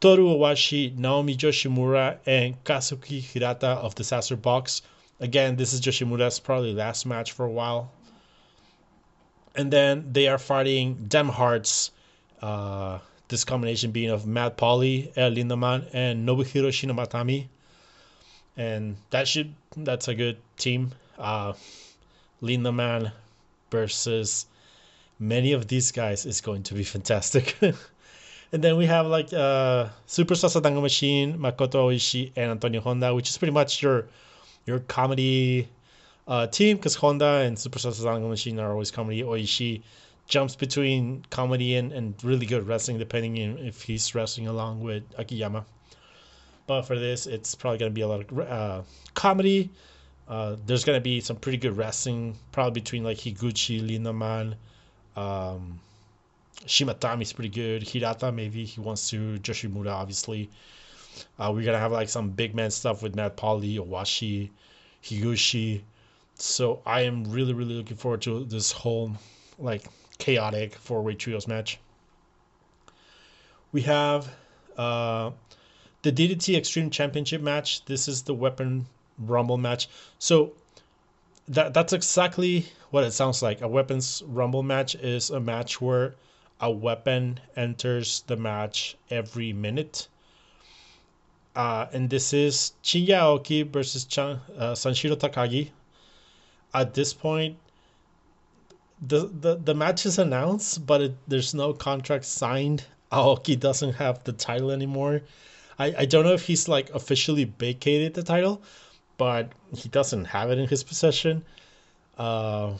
[0.00, 4.82] Toru Owashi, Naomi Yoshimura, and Kazuki Hirata of Disaster Box.
[5.18, 7.90] Again, this is Yoshimura's probably last match for a while.
[9.56, 11.90] And then they are fighting Dem Hearts.
[12.40, 17.46] Uh, this combination being of Mad Paulie, El Lindaman, and Nobuhiro Shimatani.
[18.56, 20.92] And that should that's a good team.
[21.18, 21.52] Uh,
[22.42, 23.12] Lindaman
[23.70, 24.46] versus
[25.18, 27.56] many of these guys is going to be fantastic.
[28.52, 33.28] And then we have like uh, Super Sasadango Machine, Makoto Oishi, and Antonio Honda, which
[33.28, 34.08] is pretty much your
[34.66, 35.68] your comedy
[36.26, 39.22] uh, team because Honda and Super Sasadango Machine are always comedy.
[39.22, 39.82] Oishi
[40.28, 45.02] jumps between comedy and, and really good wrestling depending on if he's wrestling along with
[45.16, 45.64] Akiyama.
[46.66, 48.82] But for this, it's probably going to be a lot of uh,
[49.14, 49.70] comedy.
[50.28, 54.54] Uh, there's going to be some pretty good wrestling, probably between like Higuchi, Lindaman,
[55.16, 55.80] um,
[56.66, 57.82] Shimatani's pretty good.
[57.82, 59.38] Hirata, maybe he wants to.
[59.38, 60.50] Yoshimura, obviously.
[61.38, 64.50] Uh, we're gonna have like some big man stuff with Mad Paulie, Owashi,
[65.02, 65.82] Higuchi.
[66.34, 69.12] So I am really, really looking forward to this whole
[69.58, 69.84] like
[70.18, 71.78] chaotic four way trios match.
[73.72, 74.28] We have
[74.76, 75.30] uh,
[76.02, 77.84] the DDT Extreme Championship match.
[77.84, 78.86] This is the Weapon
[79.18, 79.88] Rumble match.
[80.18, 80.52] So
[81.48, 83.62] that that's exactly what it sounds like.
[83.62, 86.14] A weapons rumble match is a match where
[86.60, 90.08] a weapon enters the match every minute.
[91.54, 95.70] Uh, and this is Shinya Aoki versus Chan, uh, Sanshiro Takagi.
[96.74, 97.56] At this point,
[99.06, 102.84] the, the, the match is announced, but it, there's no contract signed.
[103.12, 105.22] Aoki doesn't have the title anymore.
[105.78, 108.62] I, I don't know if he's like officially vacated the title,
[109.16, 111.44] but he doesn't have it in his possession.
[112.16, 112.74] Uh,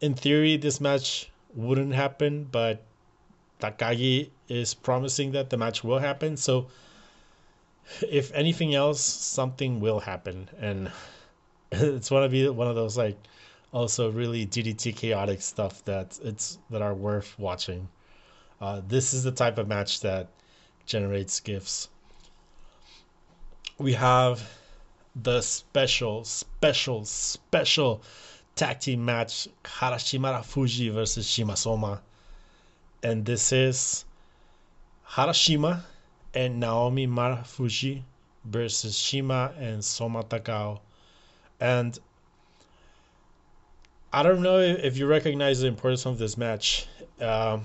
[0.00, 2.82] in theory, this match wouldn't happen, but
[3.60, 6.36] Takagi is promising that the match will happen.
[6.36, 6.68] So,
[8.08, 10.90] if anything else, something will happen, and
[11.72, 13.16] it's to be one of those like
[13.72, 17.88] also really DDT chaotic stuff that it's that are worth watching.
[18.60, 20.28] Uh, this is the type of match that
[20.86, 21.88] generates gifts.
[23.78, 24.42] We have
[25.16, 28.02] the special, special, special
[28.60, 32.00] tag team match Harashima Fuji versus Shimasoma.
[33.02, 34.04] And this is
[35.08, 35.80] Harashima
[36.34, 38.02] and Naomi Marufuji
[38.44, 40.80] versus Shima and Soma Takao.
[41.58, 41.98] And
[44.12, 46.86] I don't know if you recognize the importance of this match.
[47.18, 47.60] Uh,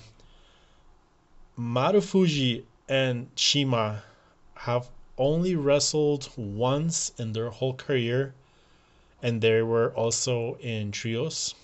[1.60, 4.02] Marufuji and Shima
[4.54, 8.34] have only wrestled once in their whole career,
[9.26, 11.56] and they were also in trios.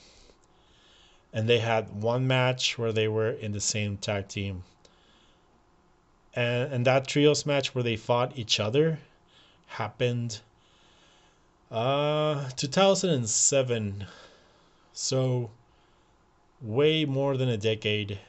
[1.31, 4.63] And they had one match where they were in the same tag team.
[6.33, 8.97] And, and that trios match where they fought each other
[9.67, 10.41] happened
[11.69, 14.05] uh 2007
[14.91, 15.49] so
[16.61, 18.19] way more than a decade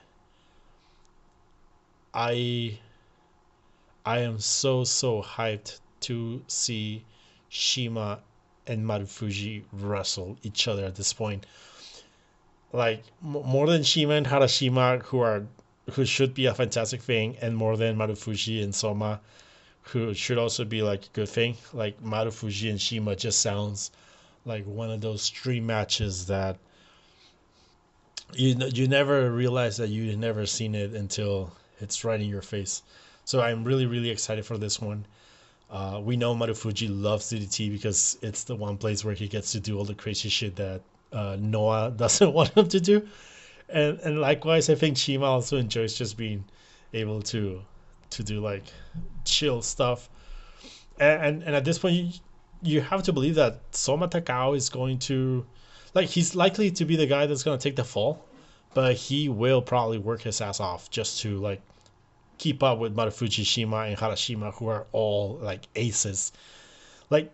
[2.15, 2.79] i
[4.07, 7.05] I am so so hyped to see
[7.49, 8.21] Shima
[8.67, 11.47] and Marufuji wrestle each other at this point.
[12.73, 15.45] Like more than Shima and Harashima, who are
[15.93, 19.21] who should be a fantastic thing, and more than Marufuji and Soma,
[19.83, 21.57] who should also be like a good thing.
[21.73, 23.91] Like Marufuji and Shima just sounds
[24.45, 26.57] like one of those stream matches that
[28.35, 32.83] you you never realize that you never seen it until it's right in your face.
[33.25, 35.05] So I'm really, really excited for this one.
[35.73, 39.61] Uh, we know Marufuji loves DDT because it's the one place where he gets to
[39.61, 40.83] do all the crazy shit that
[41.13, 43.09] uh, Noah doesn't want him to do.
[43.71, 46.45] And and likewise, I think Shima also enjoys just being
[46.93, 47.63] able to
[48.11, 48.65] to do like
[49.25, 50.11] chill stuff.
[51.01, 52.13] And and, and at this point, you,
[52.63, 55.47] you have to believe that Soma Takao is going to,
[55.95, 58.23] like, he's likely to be the guy that's going to take the fall,
[58.75, 61.63] but he will probably work his ass off just to like
[62.43, 66.33] keep up with Marufuji Shima and Harashima, who are all like aces.
[67.09, 67.31] Like,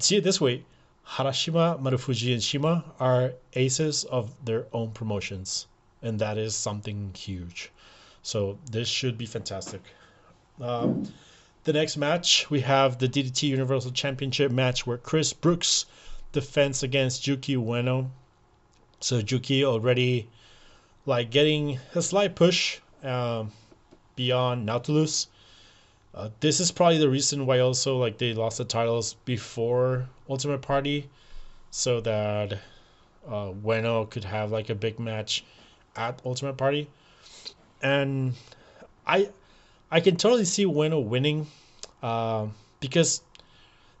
[0.00, 0.64] see it this way
[1.06, 5.68] Harashima, Marufuji, and Shima are aces of their own promotions,
[6.02, 7.70] and that is something huge.
[8.22, 9.82] So, this should be fantastic.
[10.60, 11.06] Um,
[11.62, 15.86] the next match, we have the DDT Universal Championship match where Chris Brooks
[16.32, 18.10] defends against Yuki Ueno.
[18.98, 20.28] So, Juki already
[21.06, 23.52] like getting a slight push um,
[24.20, 25.28] beyond Nautilus.
[26.12, 30.60] Uh, this is probably the reason why also like they lost the titles before Ultimate
[30.60, 31.08] Party,
[31.70, 32.52] so that
[33.26, 35.42] uh, Ueno could have like a big match
[35.96, 36.86] at Ultimate Party,
[37.80, 38.34] and
[39.06, 39.30] I
[39.90, 41.46] I can totally see Ueno winning,
[42.02, 43.22] um, because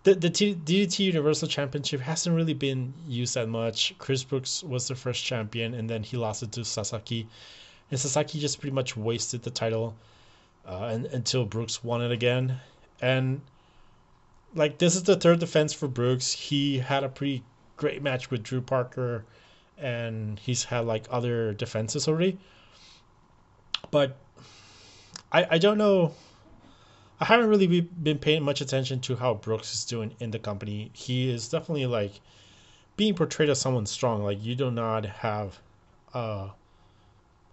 [0.02, 3.94] the the T- DDT Universal Championship hasn't really been used that much.
[3.96, 7.26] Chris Brooks was the first champion, and then he lost it to Sasaki,
[7.90, 9.94] and Sasaki just pretty much wasted the title,
[10.66, 12.60] uh, and, until Brooks won it again,
[13.00, 13.40] and
[14.54, 16.32] like this is the third defense for Brooks.
[16.32, 17.42] He had a pretty
[17.76, 19.24] great match with Drew Parker,
[19.78, 22.38] and he's had like other defenses already.
[23.90, 24.16] But
[25.32, 26.14] I I don't know.
[27.22, 30.38] I haven't really be, been paying much attention to how Brooks is doing in the
[30.38, 30.90] company.
[30.94, 32.18] He is definitely like
[32.96, 34.22] being portrayed as someone strong.
[34.22, 35.58] Like you do not have
[36.14, 36.48] uh,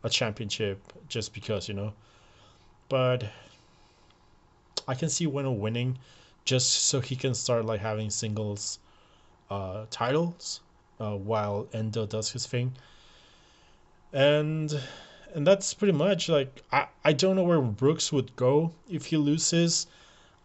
[0.03, 1.93] a championship just because you know.
[2.89, 3.25] But
[4.87, 5.97] I can see Ueno winning
[6.45, 8.79] just so he can start like having singles
[9.49, 10.61] uh, titles
[10.99, 12.73] uh, while Endo does his thing.
[14.13, 14.79] And
[15.33, 19.17] and that's pretty much like I, I don't know where Brooks would go if he
[19.17, 19.87] loses.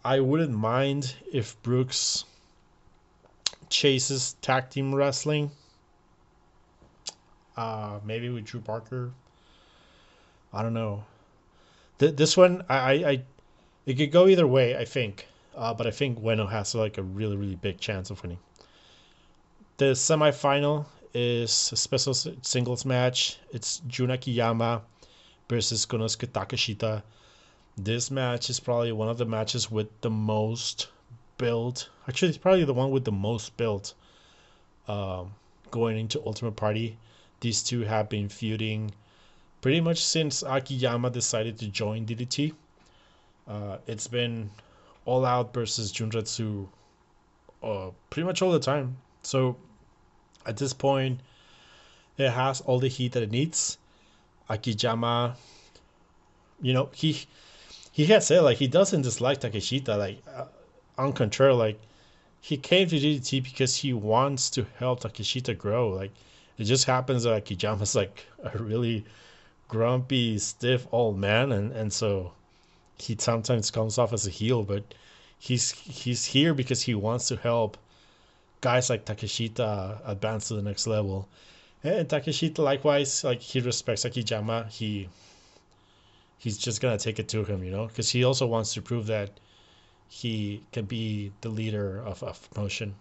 [0.05, 2.25] I wouldn't mind if Brooks
[3.69, 5.53] chases tag team wrestling.
[7.57, 9.13] Uh, maybe with Drew Parker.
[10.53, 11.05] I don't know.
[11.99, 13.23] Th- this one, I, I, I,
[13.87, 14.77] it could go either way.
[14.77, 15.27] I think,
[15.57, 18.39] uh, but I think Ueno has like a really, really big chance of winning.
[19.79, 23.39] The semifinal is a special singles match.
[23.53, 24.83] It's Jun Akiyama
[25.49, 27.03] versus Konosuke Takeshita.
[27.77, 30.89] This match is probably one of the matches with the most
[31.39, 31.89] build.
[32.09, 33.95] Actually, it's probably the one with the most build
[34.89, 35.33] um,
[35.71, 36.99] going into Ultimate Party.
[37.41, 38.93] These two have been feuding
[39.63, 42.53] pretty much since Akiyama decided to join DDT.
[43.49, 44.51] Uh, it's been
[45.07, 46.69] all out versus Junretsu
[47.63, 48.99] uh, pretty much all the time.
[49.23, 49.57] So
[50.45, 51.21] at this point,
[52.19, 53.79] it has all the heat that it needs.
[54.49, 55.37] Akiyama,
[56.61, 57.25] you know, he
[57.93, 59.97] he has said like he doesn't dislike Takeshita.
[59.97, 60.47] Like uh,
[60.99, 61.81] on contrary, like
[62.41, 65.91] he came to DDT because he wants to help Takeshita grow.
[65.91, 66.11] Like
[66.59, 69.05] it just happens that Akiyama's like a really
[69.73, 72.33] grumpy, stiff old man, and and so
[72.99, 74.85] he sometimes comes off as a heel, but
[75.39, 77.79] he's he's here because he wants to help
[78.61, 81.27] guys like Takeshita advance to the next level.
[81.83, 84.67] And Takeshita likewise, like he respects Akiyama.
[84.71, 85.09] He
[86.37, 89.07] he's just gonna take it to him, you know, because he also wants to prove
[89.07, 89.31] that
[90.09, 92.95] he can be the leader of a promotion.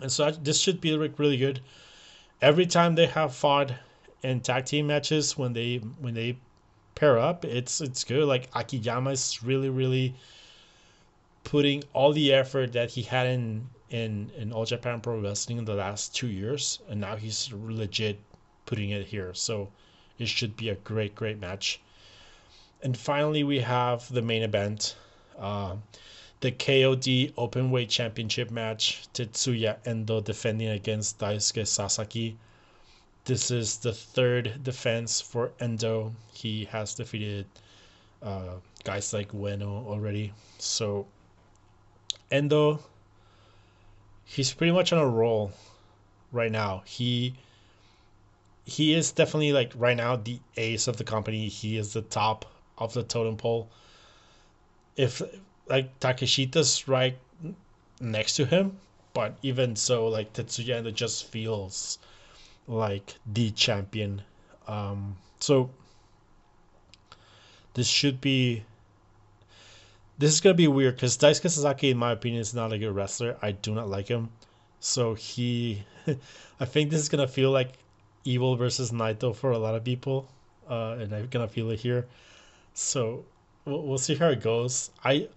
[0.00, 1.60] And so this should be really good.
[2.40, 3.72] Every time they have fought
[4.22, 6.36] in tag team matches, when they when they
[6.94, 8.24] pair up, it's it's good.
[8.24, 10.14] Like Akiyama is really really
[11.44, 15.64] putting all the effort that he had in in in All Japan Pro Wrestling in
[15.64, 18.18] the last two years, and now he's legit
[18.66, 19.34] putting it here.
[19.34, 19.68] So
[20.18, 21.80] it should be a great great match.
[22.82, 24.96] And finally, we have the main event,
[25.38, 25.76] uh,
[26.40, 29.02] the KOD Openweight Championship match.
[29.14, 32.36] Tetsuya Endo defending against Daisuke Sasaki.
[33.24, 36.12] This is the third defense for Endo.
[36.32, 37.46] He has defeated
[38.22, 40.32] uh, guys like Ueno already.
[40.58, 41.06] So
[42.30, 42.80] Endo
[44.24, 45.52] he's pretty much on a roll
[46.30, 46.82] right now.
[46.86, 47.34] He
[48.64, 51.48] he is definitely like right now the ace of the company.
[51.48, 52.46] He is the top
[52.78, 53.68] of the totem pole.
[54.96, 55.20] If
[55.68, 57.18] like Takeshita's right
[58.00, 58.78] next to him,
[59.12, 61.98] but even so, like Tetsuya just feels
[62.66, 64.22] like the champion.
[64.66, 65.70] Um, so
[67.74, 68.64] this should be
[70.18, 72.94] this is gonna be weird because Daisuke Sasaki, in my opinion, is not a good
[72.94, 73.36] wrestler.
[73.42, 74.30] I do not like him.
[74.78, 75.84] So he,
[76.60, 77.72] I think this is gonna feel like
[78.24, 80.28] Evil versus Naito for a lot of people,
[80.70, 82.06] uh, and I'm gonna feel it here.
[82.74, 83.24] So
[83.64, 84.90] we'll, we'll see how it goes.
[85.02, 85.28] I,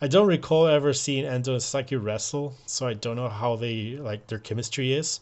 [0.00, 3.96] I don't recall ever seeing Endo and Sasaki wrestle, so I don't know how they
[3.96, 5.20] like their chemistry is.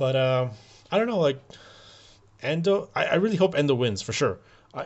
[0.00, 0.48] But uh,
[0.90, 1.38] I don't know, like
[2.42, 2.88] Endo.
[2.96, 4.40] I, I really hope Endo wins for sure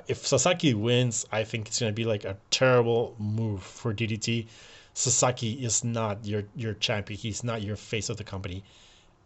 [0.06, 4.46] if Sasaki wins, I think it's going to be like a terrible move for DDT.
[4.94, 7.18] Sasaki is not your your champion.
[7.18, 8.62] He's not your face of the company.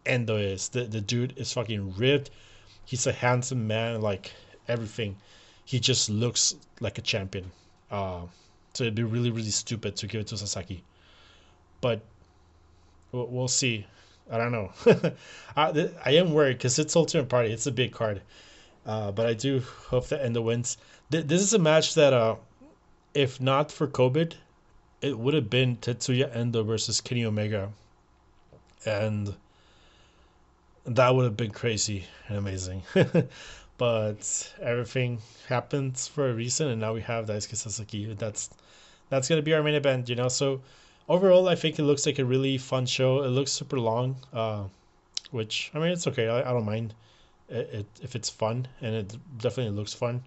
[0.06, 2.30] Endo is the the dude is fucking ripped.
[2.84, 4.32] He's a handsome man, like
[4.66, 5.16] everything.
[5.64, 7.50] He just looks like a champion.
[7.90, 8.22] Uh,
[8.72, 10.82] so it'd be really really stupid to give it to Sasaki.
[11.80, 12.00] But
[13.12, 13.86] we'll, we'll see.
[14.30, 14.72] I don't know.
[15.56, 17.52] I, I am worried because it's Ultimate Party.
[17.52, 18.22] It's a big card.
[18.86, 20.78] Uh, but I do hope that Endo wins.
[21.10, 22.36] Th- this is a match that, uh,
[23.14, 24.34] if not for COVID,
[25.00, 27.70] it would have been Tetsuya Endo versus Kenny Omega,
[28.84, 29.34] and
[30.84, 32.82] that would have been crazy and amazing.
[33.78, 38.12] but everything happens for a reason, and now we have Daisuke Sasaki.
[38.14, 38.50] That's
[39.10, 40.28] that's gonna be our main event, you know.
[40.28, 40.60] So
[41.08, 43.22] overall, I think it looks like a really fun show.
[43.22, 44.64] It looks super long, uh,
[45.30, 46.28] which I mean, it's okay.
[46.28, 46.94] I, I don't mind
[47.48, 50.22] it, it, if it's fun, and it definitely looks fun.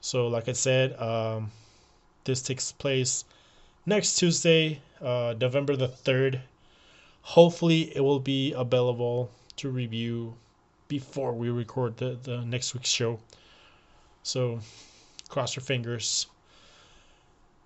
[0.00, 1.50] So, like I said, um,
[2.24, 3.24] this takes place
[3.86, 6.40] next Tuesday, uh, November the third.
[7.22, 10.34] Hopefully, it will be available to review
[10.88, 13.20] before we record the, the next week's show.
[14.22, 14.60] So
[15.28, 16.26] cross your fingers.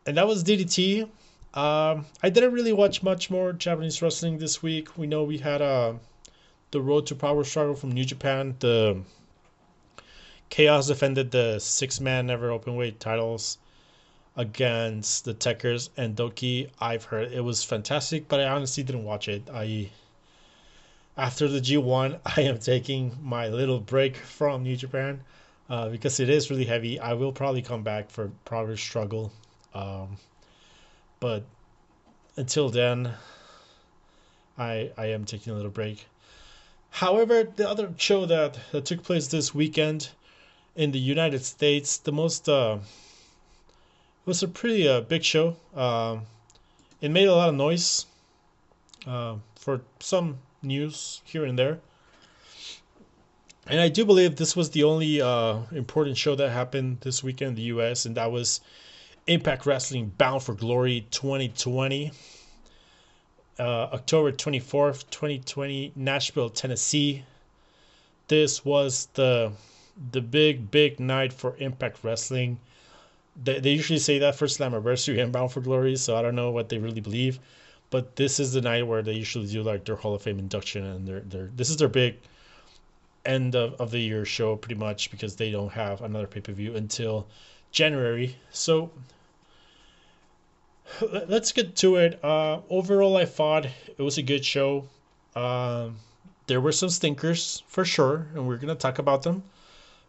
[0.06, 1.08] And that was DDT.
[1.54, 4.98] Um, I didn't really watch much more Japanese wrestling this week.
[4.98, 5.94] We know we had uh,
[6.72, 8.56] the Road to Power struggle from New Japan.
[8.58, 9.02] The
[10.50, 13.58] Chaos defended the six man never open weight titles
[14.36, 16.70] against the Tekkers and Doki.
[16.80, 19.48] I've heard it was fantastic, but I honestly didn't watch it.
[19.48, 19.90] I
[21.16, 25.20] after the G1, I am taking my little break from New Japan
[25.70, 26.98] uh, because it is really heavy.
[26.98, 29.32] I will probably come back for Power Struggle.
[29.72, 30.16] Um,
[31.24, 31.42] but
[32.36, 33.10] until then,
[34.58, 36.04] I, I am taking a little break.
[36.90, 40.10] However, the other show that, that took place this weekend
[40.76, 42.76] in the United States, the most uh,
[44.26, 45.56] was a pretty uh, big show.
[45.74, 46.18] Uh,
[47.00, 48.04] it made a lot of noise
[49.06, 51.78] uh, for some news here and there.
[53.66, 57.52] And I do believe this was the only uh, important show that happened this weekend
[57.52, 58.60] in the US, and that was
[59.26, 62.12] Impact Wrestling Bound for Glory 2020.
[63.58, 67.24] Uh, October 24th, 2020, Nashville, Tennessee.
[68.28, 69.52] This was the
[70.10, 72.58] the big, big night for Impact Wrestling.
[73.44, 76.50] They, they usually say that for Slammiversary and Bound for Glory, so I don't know
[76.50, 77.38] what they really believe
[77.94, 80.84] but this is the night where they usually do like their Hall of Fame induction
[80.84, 82.16] and their their this is their big
[83.24, 86.52] end of, of the year show pretty much because they don't have another pay per
[86.52, 87.28] view until
[87.74, 88.36] January.
[88.50, 88.90] So
[91.28, 92.24] let's get to it.
[92.24, 94.88] Uh, overall, I thought it was a good show.
[95.36, 95.96] Um,
[96.46, 99.42] there were some stinkers for sure, and we're gonna talk about them.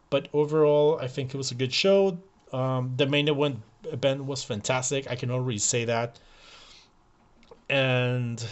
[0.09, 2.17] But overall, I think it was a good show.
[2.53, 3.59] Um, the main event
[3.91, 5.11] event was fantastic.
[5.11, 6.19] I can already say that
[7.69, 8.45] and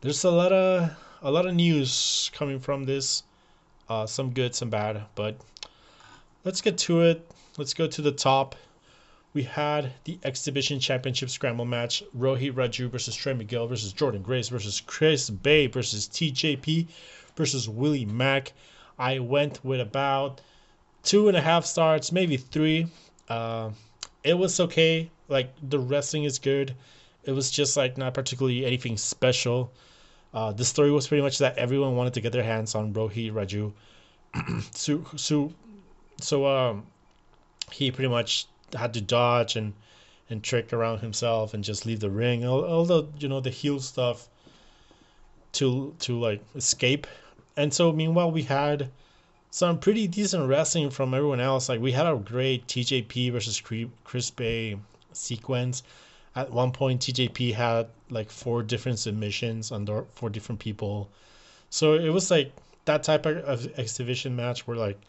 [0.00, 0.90] there's a lot of
[1.22, 3.22] a lot of news coming from this
[3.88, 5.36] uh, some good some bad but
[6.44, 7.26] let's get to it
[7.58, 8.54] let's go to the top
[9.32, 14.22] we had the X Division Championship Scramble match Rohit Raju versus Trey Miguel versus Jordynne
[14.22, 16.86] Grace versus Chris Bey versus TJP
[17.36, 18.52] versus Willie Mack.
[18.96, 20.40] I went with about
[21.02, 22.86] two and a half stars, maybe three.
[23.28, 23.70] Uh,
[24.22, 25.10] it was okay.
[25.26, 26.76] Like the wrestling is good
[27.24, 29.72] it was just like not particularly anything special.
[30.32, 33.32] Uh, the story was pretty much that everyone wanted to get their hands on Rohit
[33.32, 33.72] Raju.
[34.72, 35.52] so so
[36.20, 36.86] so um
[37.70, 38.46] he pretty much
[38.76, 39.74] had to dodge and
[40.30, 42.40] and trick around himself and just leave the ring.
[42.40, 44.28] The you know the heel stuff
[45.52, 47.06] to to like escape.
[47.56, 48.90] And so meanwhile we had
[49.50, 51.68] some pretty decent wrestling from everyone else.
[51.68, 53.62] Like we had a great TJP versus
[54.04, 54.76] Chris Bey
[55.12, 55.82] sequence
[56.36, 61.08] at one point TJP had like four different submissions under four different people.
[61.70, 62.52] So it was like
[62.84, 65.00] that type of exhibition match where like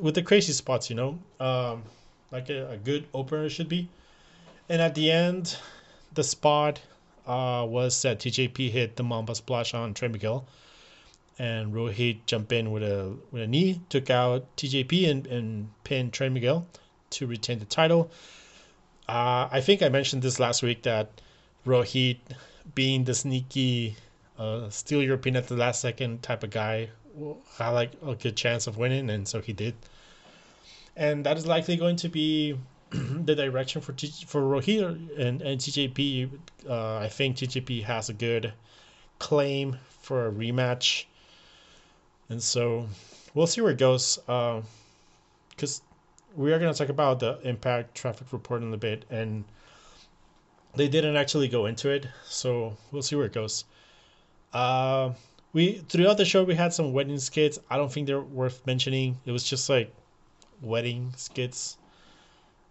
[0.00, 1.82] with the crazy spots, you know, um,
[2.30, 3.88] like a, a good opener should be.
[4.68, 5.56] And at the end,
[6.14, 6.80] the spot
[7.26, 10.46] uh, was that TJP hit the Mamba splash on Trey Miguel,
[11.38, 16.12] and Rohit jumped in with a with a knee, took out TJP and, and pinned
[16.12, 16.66] Trey Miguel
[17.10, 18.10] to retain the title.
[19.08, 21.20] Uh, I think I mentioned this last week that
[21.66, 22.18] Rohit,
[22.74, 23.96] being the sneaky,
[24.38, 26.88] uh, steal your pin at the last second type of guy,
[27.56, 29.74] had like a good chance of winning, and so he did.
[30.96, 32.58] And that is likely going to be
[32.90, 36.30] the direction for T- for Rohit and and TJP.
[36.68, 38.52] Uh, I think TJP has a good
[39.18, 41.04] claim for a rematch,
[42.28, 42.88] and so
[43.34, 44.18] we'll see where it goes.
[44.18, 45.94] Because uh,
[46.36, 49.44] we are going to talk about the impact traffic report in a bit and
[50.74, 53.64] they didn't actually go into it so we'll see where it goes
[54.52, 55.10] uh,
[55.54, 57.58] we throughout the show we had some wedding skits.
[57.70, 59.18] I don't think they're worth mentioning.
[59.24, 59.94] It was just like
[60.60, 61.78] wedding skits.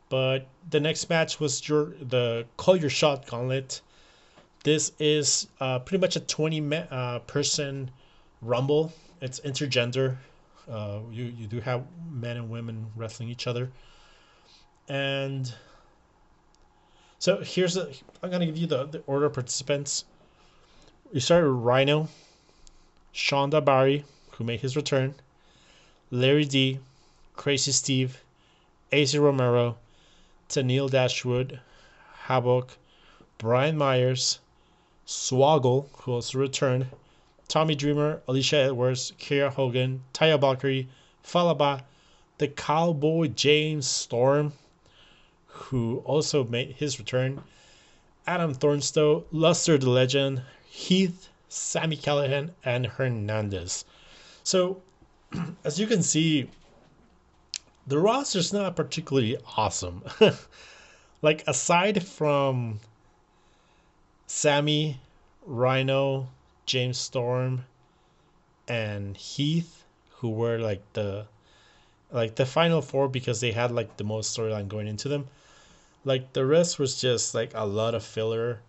[0.10, 3.82] But the next match was your the call your shot gauntlet.
[4.64, 7.90] This is uh, pretty much a 20 uh, person
[8.42, 8.94] rumble.
[9.22, 10.18] It's intergender.
[10.70, 13.72] Uh, you you do have men and women wrestling each other,
[14.88, 15.54] and
[17.20, 17.96] so here's the.
[18.22, 20.06] I'm gonna give you the, the order of participants.
[21.14, 22.08] We started with Rhino,
[23.16, 25.14] Shawn Daivari, who made his return,
[26.10, 26.80] Larry D,
[27.36, 28.24] Crazy Steve,
[28.92, 29.78] Acey Romero,
[30.50, 31.60] Tenille Dashwood,
[32.26, 32.70] Havok,
[33.38, 34.40] Brian Myers,
[35.06, 36.88] Swoggle, who also returned,
[37.48, 40.88] Tommy Dreamer, Alisha Edwards, Kiera Hogan, Taya Valkyrie,
[41.22, 41.82] Fallah Bahh,
[42.40, 44.54] the Cowboy James Storm,
[45.46, 47.44] who also made his return,
[48.26, 53.86] Adam Thornstowe, Luster the Legend, Heath, Sami Callihan, and Hernandez.
[54.44, 54.82] So,
[55.64, 56.50] as you can see,
[57.86, 60.04] the roster's not particularly awesome.
[61.22, 62.80] like, aside from
[64.26, 65.00] Sami,
[65.46, 66.28] Rhino,
[66.66, 67.66] James Storm,
[68.68, 69.84] and Heath,
[70.18, 71.28] who were like the
[72.12, 75.28] like the final four because they had like the most storyline going into them.
[76.06, 78.62] Like the rest was just like a lot of filler.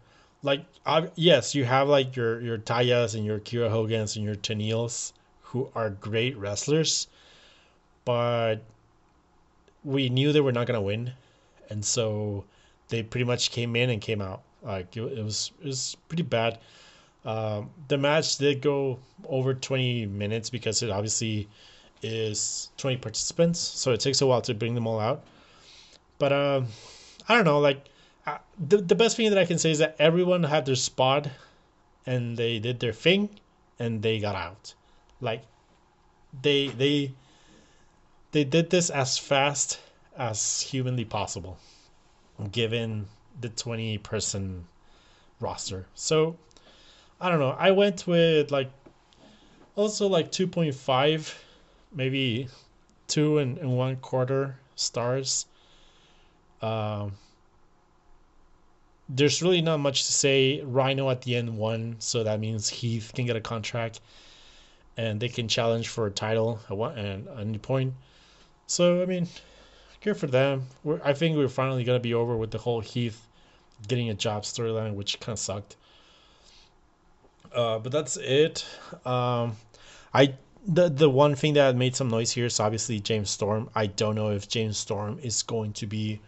[0.45, 4.35] Like uh, yes, you have like your your Tayas and your Kiera Hogans and your
[4.35, 7.09] Tenilles who are great wrestlers,
[8.05, 8.57] but
[9.83, 11.13] we knew they were not gonna win,
[11.71, 12.45] and so
[12.89, 14.43] they pretty much came in and came out.
[14.63, 16.59] Like it, it was it was pretty bad.
[17.25, 21.49] Um, the match did go over 20 minutes because it obviously
[22.03, 25.25] is 20 participants, so it takes a while to bring them all out.
[26.19, 26.63] But uh,
[27.31, 27.89] I don't know, like
[28.59, 31.29] the the best thing that I can say is that everyone had their spot,
[32.07, 33.29] and they did their thing,
[33.79, 34.75] and they got out.
[35.21, 35.43] Like
[36.43, 37.13] they they
[38.33, 39.81] they did this as fast
[40.17, 41.59] as humanly possible,
[42.51, 43.07] given
[43.41, 44.67] the 20 person
[45.41, 45.87] roster.
[45.95, 46.37] So
[47.21, 47.57] I don't know.
[47.59, 48.71] I went with like
[49.77, 51.35] also like 2.5
[51.93, 52.49] maybe
[53.07, 55.47] two and, and one quarter stars.
[56.63, 57.13] Um,
[59.09, 60.63] there's really not much to say.
[60.63, 64.01] Rhino at the end won, so that means Heath can get a contract,
[64.97, 67.95] and they can challenge for a title and a new point.
[68.67, 69.29] So I mean,
[70.01, 70.67] good for them.
[70.83, 73.27] We're, I think we're finally gonna be over with the whole Heath
[73.87, 75.77] getting a job storyline, which kind of sucked.
[77.53, 78.65] Uh, but that's it.
[79.05, 79.57] Um,
[80.13, 80.35] I
[80.67, 83.69] the the one thing that made some noise here is obviously James Storm.
[83.75, 86.21] I don't know if James Storm is going to be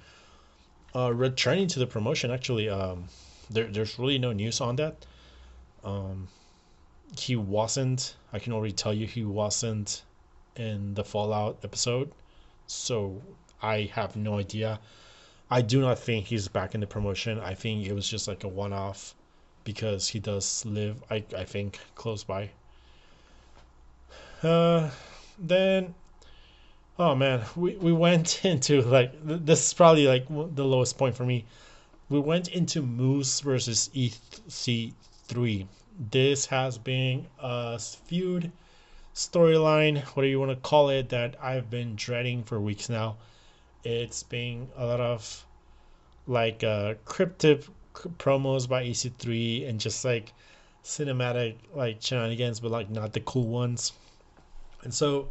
[0.96, 2.30] uh, returning to the promotion.
[2.30, 3.04] Actually, um,
[3.50, 5.04] there there's really no news on that.
[5.84, 6.28] Um,
[7.18, 8.16] he wasn't.
[8.32, 10.02] I can already tell you he wasn't
[10.56, 12.10] in the Fallout episode,
[12.66, 13.20] so
[13.62, 14.80] I have no idea.
[15.50, 17.38] I do not think he's back in the promotion.
[17.38, 19.14] I think it was just like a one off
[19.64, 22.50] because he does live, I, I think, close by.
[24.42, 24.90] Uh,
[25.38, 25.94] then,
[26.98, 31.24] oh man, we, we went into like this is probably like the lowest point for
[31.24, 31.44] me.
[32.08, 35.66] We went into Moose versus EC3.
[36.10, 38.52] This has been a feud
[39.14, 43.16] storyline, whatever you want to call it, that I've been dreading for weeks now.
[43.82, 45.44] It's been a lot of
[46.26, 47.64] like uh, cryptic
[48.18, 50.32] promos by EC3 and just like
[50.84, 53.92] cinematic like shenanigans, but like not the cool ones.
[54.84, 55.30] And so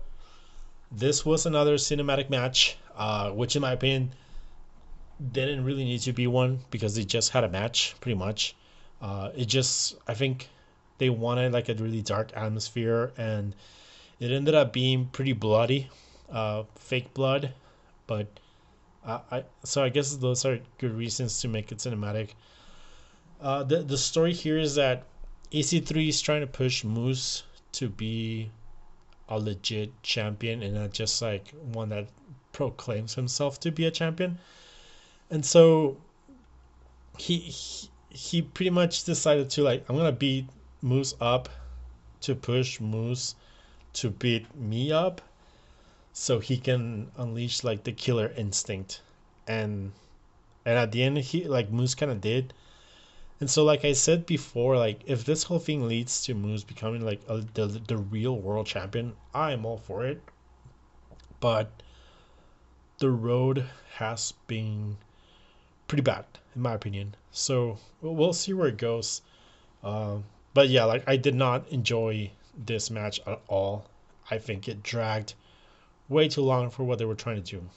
[0.98, 4.14] this was another cinematic match, uh, which in my opinion
[5.32, 8.56] didn't really need to be one because they just had a match pretty much.
[9.02, 10.50] Uh, it just I think
[10.98, 13.54] they wanted like a really dark atmosphere and
[14.20, 15.89] it ended up being pretty bloody,
[16.32, 17.54] uh, fake blood,
[18.08, 18.28] but
[19.06, 22.30] uh, I so I guess those are good reasons to make it cinematic.
[23.41, 25.04] Uh, the the story here is that
[25.52, 27.43] EC3 is trying to push Moose
[27.74, 28.50] to be
[29.30, 32.08] a legit champion and not just like one that
[32.52, 34.38] proclaims himself to be a champion.
[35.30, 35.98] And so
[37.18, 40.48] he he, he pretty much decided to like I'm gonna beat
[40.82, 41.50] Moose up
[42.22, 43.36] to push Moose
[43.94, 45.22] to beat me up
[46.14, 49.02] so he can unleash like the killer instinct
[49.48, 49.92] and
[50.66, 52.54] and at the end he like Moose kind of did
[53.40, 57.02] and so, like I said before, like if this whole thing leads to Moose becoming
[57.06, 60.22] like a, the the real world champion, I'm all for it.
[61.40, 61.84] But
[63.00, 63.66] the road
[63.96, 64.98] has been
[65.88, 66.26] pretty bad,
[66.56, 67.16] in my opinion.
[67.32, 69.22] So we'll see where it goes.
[69.84, 70.20] Uh,
[70.54, 73.90] but yeah, like I did not enjoy this match at all.
[74.32, 75.34] I think it dragged
[76.08, 77.70] way too long for what they were trying to do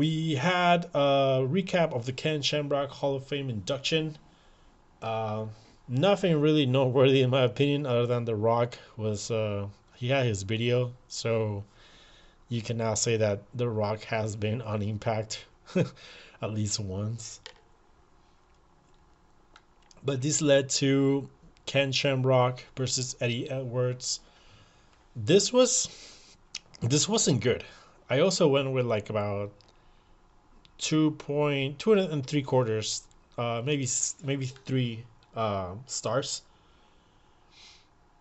[0.00, 4.16] we had a recap of the Ken Shamrock Hall of Fame induction.
[5.02, 5.44] Uh,
[5.88, 10.42] nothing really noteworthy in my opinion, other than The Rock was uh, he had his
[10.42, 11.64] video, so
[12.48, 15.44] you can now say that The Rock has been on Impact
[15.76, 17.42] at least once.
[20.02, 21.28] But this led to
[21.66, 24.20] Ken Shamrock versus Eddie Edwards.
[25.14, 25.90] this was
[26.80, 27.64] this wasn't good.
[28.08, 29.52] I also went with like about
[30.80, 33.02] two point two and three quarters,
[33.38, 33.86] uh, maybe
[34.24, 35.04] maybe three
[35.36, 36.42] uh, stars.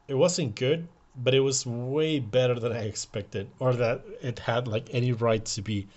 [0.08, 4.68] It wasn't good, but it was way better than I expected, or that it had
[4.68, 5.88] like any right to be.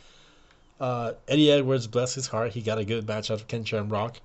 [0.81, 4.21] Uh, Eddie Edwards, bless his heart, he got a good match out of Ken Shamrock.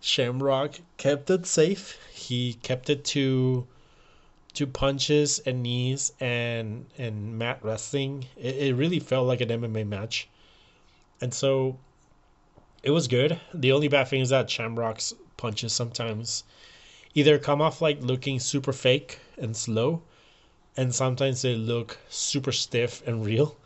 [0.00, 1.98] Shamrock kept it safe.
[2.12, 3.66] He kept it to
[4.54, 8.26] to punches and knees and and mat wrestling.
[8.36, 10.28] It, it really felt like an MMA match,
[11.20, 11.78] and so
[12.82, 13.38] it was good.
[13.52, 16.44] The only bad thing is that Shamrock's punches sometimes
[17.14, 20.02] either come off like looking super fake and slow,
[20.76, 23.56] and sometimes they look super stiff and real.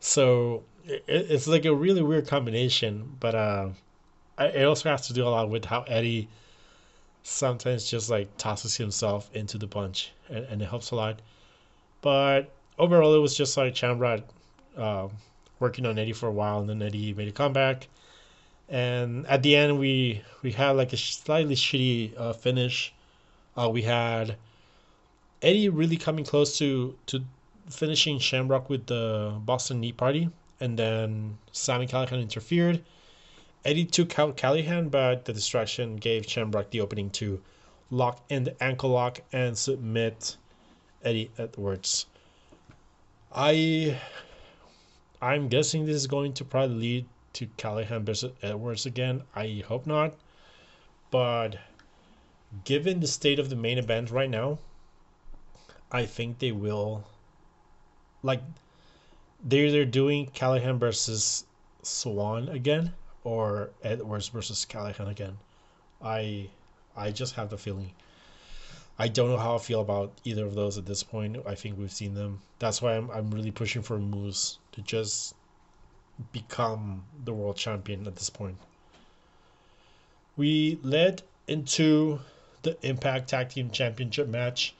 [0.00, 3.68] So it, it's like a really weird combination, but uh,
[4.38, 6.28] it also has to do a lot with how Eddie
[7.22, 11.20] sometimes just like tosses himself into the punch, and, and it helps a lot.
[12.00, 14.22] But overall, it was just like Shamrock
[14.76, 15.08] uh,
[15.60, 17.88] working on Eddie for a while, and then Eddie made a comeback.
[18.68, 22.92] And at the end, we we had like a slightly shitty uh, finish.
[23.56, 24.36] Uh, we had
[25.42, 27.24] Eddie really coming close to to
[27.70, 30.30] finishing Shamrock with the Boston Knee Party,
[30.60, 32.82] and then Sami Callihan interfered
[33.64, 37.42] Eddie took out Callihan, but the distraction gave Shamrock the opening to
[37.90, 40.36] lock in the ankle lock and submit
[41.04, 42.06] Eddie Edwards.
[43.30, 44.00] I
[45.20, 49.22] I'm guessing this is going to probably lead to Callihan versus Edwards again.
[49.34, 50.14] I hope not.
[51.10, 51.58] But
[52.64, 54.58] given the state of the main event right now,
[55.90, 57.04] I think they will
[58.22, 58.42] like
[59.42, 61.44] they're they're doing Callihan versus
[61.82, 62.92] Swann again
[63.24, 65.38] or Edwards versus Callihan again.
[66.00, 66.48] I
[66.96, 67.92] I just have the feeling.
[68.98, 71.36] I don't know how I feel about either of those at this point.
[71.46, 72.42] I think we've seen them.
[72.58, 75.34] That's why I'm I'm really pushing for Moose to just
[76.32, 78.56] become the world champion at this point.
[80.36, 82.20] We led into
[82.62, 84.74] the Impact Tag Team Championship match.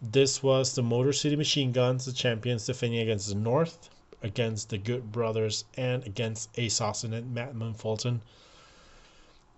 [0.00, 3.90] This was the Motor City Machine Guns, the champions, defending against the North
[4.22, 8.22] against the Good Brothers and against Austin and Madman Fulton.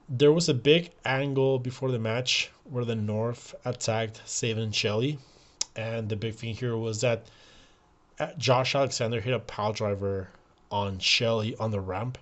[0.09, 5.19] There was a big angle before the match where the North attacked Sabin and Shelley.
[5.77, 7.27] And the big thing here was that
[8.37, 10.29] Josh Alexander hit a pile driver
[10.71, 12.19] on Shelley on the ramp.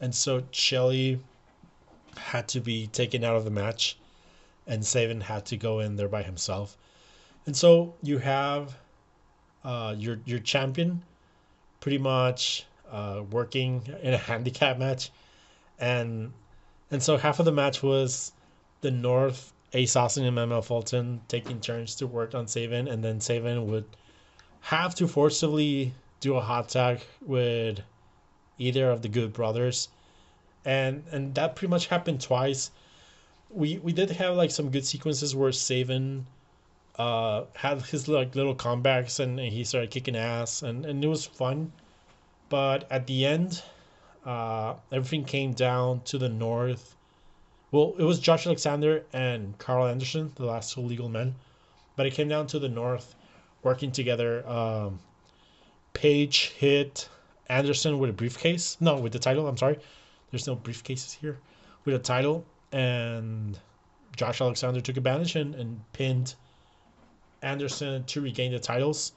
[0.00, 1.20] And so Shelley
[2.16, 3.96] had to be taken out of the match
[4.68, 6.76] and Sabin had to go in there by himself.
[7.46, 8.76] And so you have
[9.64, 11.02] uh, your your champion
[11.80, 15.10] pretty much uh, working in a handicap match,
[15.78, 16.32] and
[16.90, 18.32] and so half of the match was
[18.82, 23.20] the North Ace Austin and Madman Fulton taking turns to work on Sabin, and then
[23.20, 23.86] Sabin would
[24.68, 27.80] have to forcibly do a hot tag with
[28.58, 29.88] either of the Good Brothers,
[30.62, 32.70] and and that pretty much happened twice.
[33.48, 36.26] We we did have like some good sequences where Sabin
[36.98, 41.08] uh, had his like little comebacks and, and, he started kicking ass and, and it
[41.08, 41.72] was fun.
[42.50, 43.62] But at the end,
[44.26, 46.94] uh, everything came down to the north.
[47.70, 51.36] Well, it was Josh Alexander and Karl Anderson, the last two legal men,
[51.96, 53.14] but it came down to the north
[53.62, 54.46] working together.
[54.48, 55.00] Um,
[55.94, 57.08] Page hit
[57.48, 58.76] Anderson with a briefcase.
[58.80, 59.48] No, with the title.
[59.48, 59.78] I'm sorry.
[60.30, 61.38] There's no briefcases here.
[61.84, 63.58] With a title, and
[64.16, 66.34] Josh Alexander took advantage and, and pinned
[67.42, 69.12] Anderson to regain the titles.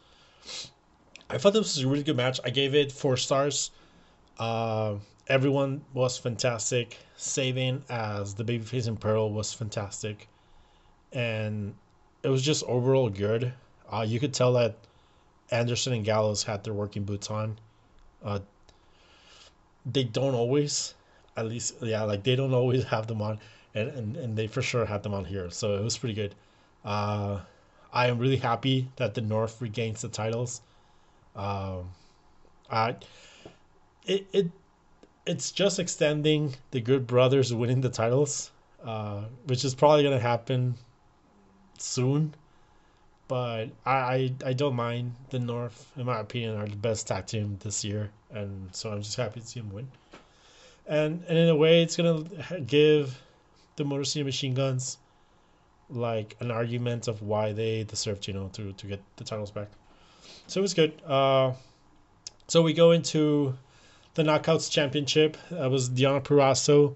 [1.30, 2.40] I thought this was a really good match.
[2.44, 3.72] I gave it four stars.
[4.38, 4.96] Uh,
[5.28, 6.98] everyone was fantastic.
[7.16, 10.28] Sabin as the babyface and Pearl was fantastic,
[11.12, 11.76] and
[12.24, 13.54] it was just overall good.
[13.92, 14.76] Uh, you could tell that
[15.52, 17.58] Anderson and Gallows had their working boots on.
[18.24, 18.40] Uh,
[19.86, 20.94] they don't always,
[21.36, 23.40] at least, yeah, like they don't always have them on,
[23.76, 25.50] and, and, and they for sure had them on here.
[25.50, 26.36] So it was pretty good.
[26.86, 27.40] Uh,
[27.94, 30.62] I am really happy that the North regains the titles.
[31.36, 31.92] Um,
[32.70, 32.96] I
[34.06, 34.52] it it
[35.26, 38.52] it's just extending the Good Brothers winning the titles,
[38.84, 40.76] uh, which is probably gonna happen
[41.78, 42.34] soon.
[43.32, 45.90] But I, I I don't mind the North.
[45.96, 49.40] In my opinion, are the best tag team this year, and so I'm just happy
[49.40, 49.90] to see them win.
[50.86, 52.26] And and in a way, it's gonna
[52.68, 53.18] give
[53.78, 54.98] the Motor City Machine Guns
[55.90, 59.70] like an argument of why they deserved, you know, to to get the titles back.
[60.48, 61.02] So it was good.
[61.08, 61.54] Uh,
[62.50, 63.58] so we go into
[64.16, 65.38] the Knockouts Championship.
[65.52, 66.96] That was Deonna Purrazzo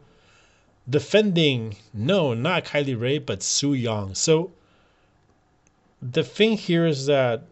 [0.90, 4.16] defending no, not Kylie Rae, but Su Yung.
[4.16, 4.52] So
[6.12, 7.44] the thing here is that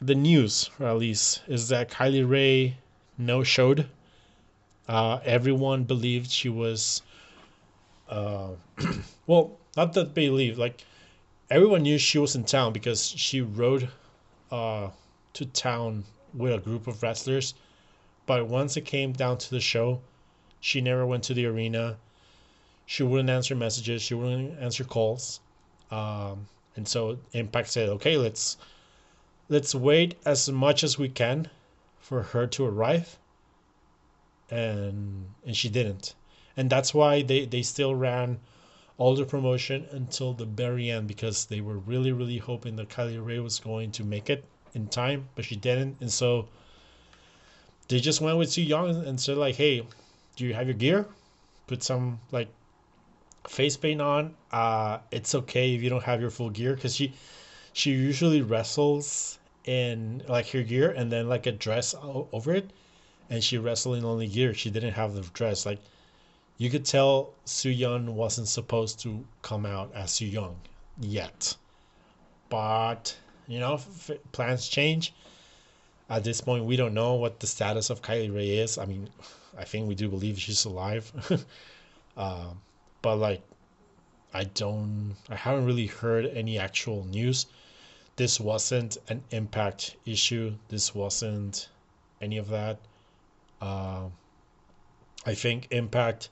[0.00, 2.76] the news, at least, is that Kylie Rae
[3.16, 3.88] no showed.
[4.88, 7.02] Uh, everyone believed she was.
[8.08, 8.50] Uh,
[9.26, 10.58] well, not that believed.
[10.58, 10.84] Like
[11.50, 13.88] everyone knew she was in town because she rode
[14.50, 14.90] uh,
[15.34, 17.54] to town with a group of wrestlers.
[18.26, 20.00] But once it came down to the show,
[20.60, 21.96] she never went to the arena.
[22.86, 24.02] She wouldn't answer messages.
[24.02, 25.40] She wouldn't answer calls.
[25.90, 26.46] Um,
[26.76, 28.56] and so Impact said, "Okay, let's
[29.48, 31.48] let's wait as much as we can
[31.98, 33.18] for her to arrive."
[34.50, 36.14] And and she didn't,
[36.56, 38.40] and that's why they they still ran
[38.98, 43.24] all the promotion until the very end because they were really really hoping that Kylie
[43.24, 44.44] Rae was going to make it
[44.74, 46.48] in time, but she didn't, and so
[47.88, 49.86] they just went with Su Yung and said like, "Hey,
[50.36, 51.06] do you have your gear?
[51.66, 52.48] Put some like
[53.48, 54.34] face paint on.
[54.50, 57.12] Uh, it's okay if you don't have your full gear because she
[57.72, 62.70] she usually wrestles in like her gear and then like a dress over it,
[63.30, 64.54] and she wrestled in only gear.
[64.54, 65.66] She didn't have the dress.
[65.66, 65.80] Like
[66.58, 70.56] you could tell Su Yung wasn't supposed to come out as Su Yung
[71.00, 71.56] yet,
[72.48, 73.16] but
[73.46, 73.80] you know
[74.32, 75.12] plans change.
[76.10, 78.76] At this point, we don't know what the status of Kylie Rae is.
[78.76, 79.08] I mean,
[79.56, 81.10] I think we do believe she's alive.
[82.16, 82.50] uh,
[83.04, 83.42] but like
[84.32, 87.44] I don't I haven't really heard any actual news.
[88.16, 90.54] This wasn't an impact issue.
[90.68, 91.68] This wasn't
[92.22, 92.78] any of that.
[93.60, 94.04] Uh,
[95.26, 96.30] I think impact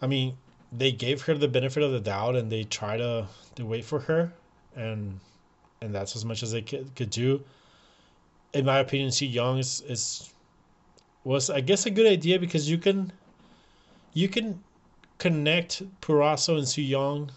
[0.00, 0.36] I mean,
[0.72, 3.98] they gave her the benefit of the doubt and they try to, to wait for
[3.98, 4.32] her
[4.76, 5.18] and
[5.82, 7.42] and that's as much as they could, could do.
[8.52, 10.32] In my opinion, Su Yung is, is
[11.24, 13.12] was I guess a good idea because you can
[14.14, 14.62] you can
[15.18, 17.30] connect Purrazzo and Su Yung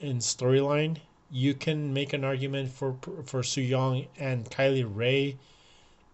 [0.00, 0.98] in storyline,
[1.30, 5.36] you can make an argument for for Su Yung and Kylie Rae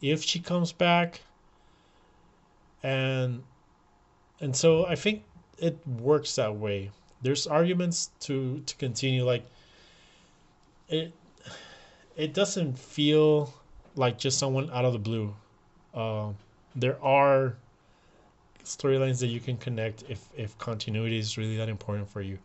[0.01, 1.21] if she comes back.
[2.83, 3.43] And
[4.41, 5.23] and so I think
[5.59, 6.91] it works that way.
[7.23, 9.45] There's arguments to to continue like
[10.89, 11.13] it
[12.17, 13.53] it doesn't feel
[13.95, 15.35] like just someone out of the blue.
[15.95, 16.31] Uh,
[16.75, 17.57] there are
[18.67, 22.39] storylines that you can connect if if continuity is really that important for you.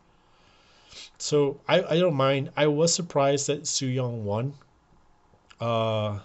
[1.17, 2.51] So I, I don't mind.
[2.55, 4.53] I was surprised that Su Yung won.
[5.59, 6.19] Uh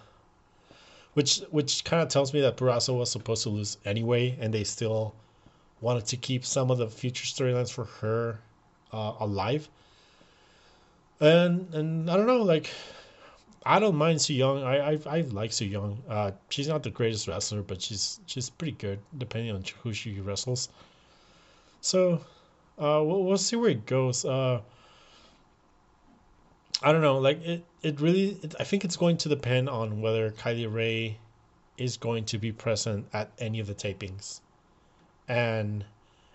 [1.16, 4.64] which which kind of tells me that Purrazzo was supposed to lose anyway, and they
[4.64, 5.14] still
[5.80, 8.38] wanted to keep some of the future storylines for her
[8.92, 9.66] uh, alive.
[11.18, 12.70] And and I don't know, like
[13.66, 14.62] I don't mind Su Yung.
[14.62, 16.00] I I, I like Su Yung.
[16.08, 20.20] Uh, she's not the greatest wrestler, but she's she's pretty good depending on who she
[20.20, 20.68] wrestles.
[21.80, 22.20] So,
[22.78, 24.24] uh, we'll we'll see where it goes.
[24.24, 24.60] Uh,
[26.80, 27.18] I don't know.
[27.18, 28.38] Like it, it really.
[28.42, 31.18] It, I think it's going to depend on whether Kylie Rae
[31.76, 34.40] is going to be present at any of the tapings,
[35.26, 35.84] and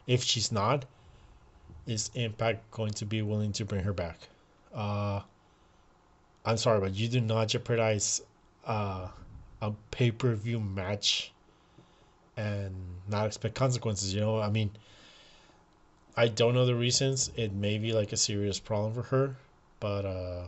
[0.05, 0.83] if she's not,
[1.87, 4.19] is Impact going to be willing to bring her back?
[4.73, 5.21] Uh,
[6.45, 8.21] I'm sorry, but you do not jeopardize
[8.65, 9.07] uh,
[9.61, 11.31] a pay per view match
[12.37, 12.73] and
[13.07, 14.13] not expect consequences.
[14.13, 14.71] You know, I mean,
[16.17, 17.31] I don't know the reasons.
[17.35, 19.35] It may be like a serious problem for her,
[19.79, 20.45] but uh,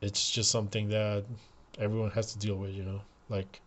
[0.00, 1.24] it's just something that
[1.78, 2.70] everyone has to deal with.
[2.74, 3.60] You know, like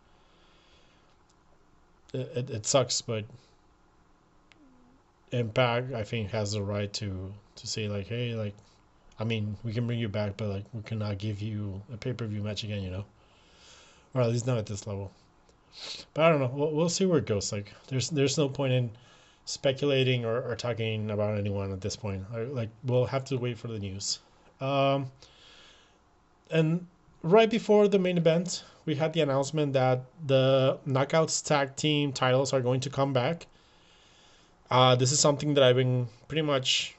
[2.14, 3.26] it, it, sucks, but
[5.32, 8.54] Impact I think has the right to to say like, hey, like
[9.20, 12.14] I mean, we can bring you back, but like we cannot give you a pay
[12.14, 13.06] per view match again, you know,
[14.14, 15.12] or at least not at this level.
[16.14, 16.52] But I don't know.
[16.54, 17.52] We'll, we'll see where it goes.
[17.52, 18.92] Like, there's there's no point in
[19.46, 22.24] speculating or, or talking about anyone at this point.
[22.54, 24.20] Like, we'll have to wait for the news.
[24.62, 25.12] Um,
[26.50, 26.86] and
[27.24, 32.54] right before the main event, we had the announcement that the Knockouts Tag Team titles
[32.54, 33.48] are going to come back.
[34.70, 36.96] Uh, this is something that I've been pretty much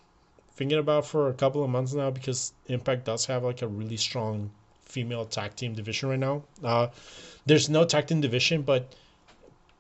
[0.57, 3.96] thinking about for a couple of months now because Impact does have like a really
[3.96, 4.50] strong
[4.84, 6.42] female tag team division right now.
[6.62, 6.88] Uh,
[7.46, 8.94] there's no tag team division, but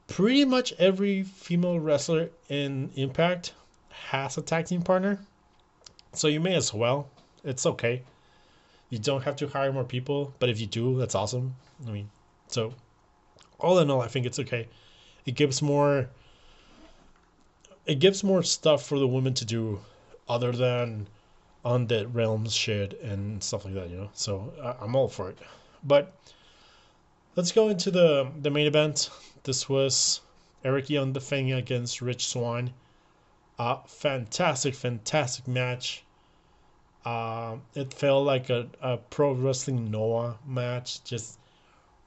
[0.08, 3.52] pretty much every female wrestler in Impact
[3.90, 5.18] has a tag team partner.
[6.12, 7.08] So you may as well.
[7.44, 8.02] It's okay.
[8.90, 11.54] You don't have to hire more people, but if you do, that's awesome.
[11.86, 12.10] I mean,
[12.48, 12.74] so
[13.58, 14.68] all in all, I think it's okay.
[15.26, 16.08] It gives more.
[17.86, 19.80] It gives more stuff for the women to do
[20.28, 21.06] other than
[21.64, 24.10] undead realms shit and stuff like that, you know.
[24.12, 25.38] So I, I'm all for it.
[25.82, 26.12] But
[27.36, 29.10] let's go into the the main event.
[29.42, 30.20] This was
[30.64, 32.72] Eric Young defending against Rich Swann.
[33.58, 36.02] Uh, fantastic, fantastic match.
[37.04, 41.04] Uh, it felt like a, a pro wrestling Noah match.
[41.04, 41.38] Just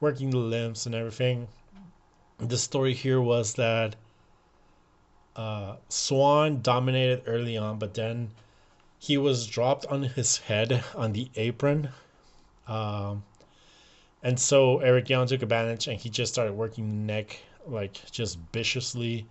[0.00, 1.48] working the limbs and everything.
[2.38, 3.96] The story here was that
[5.38, 8.32] uh, Swann dominated early on, but then
[8.98, 11.90] he was dropped on his head on the apron.
[12.66, 13.22] Um,
[14.22, 18.36] and so Eric Young took advantage and he just started working the neck like just
[18.52, 19.26] viciously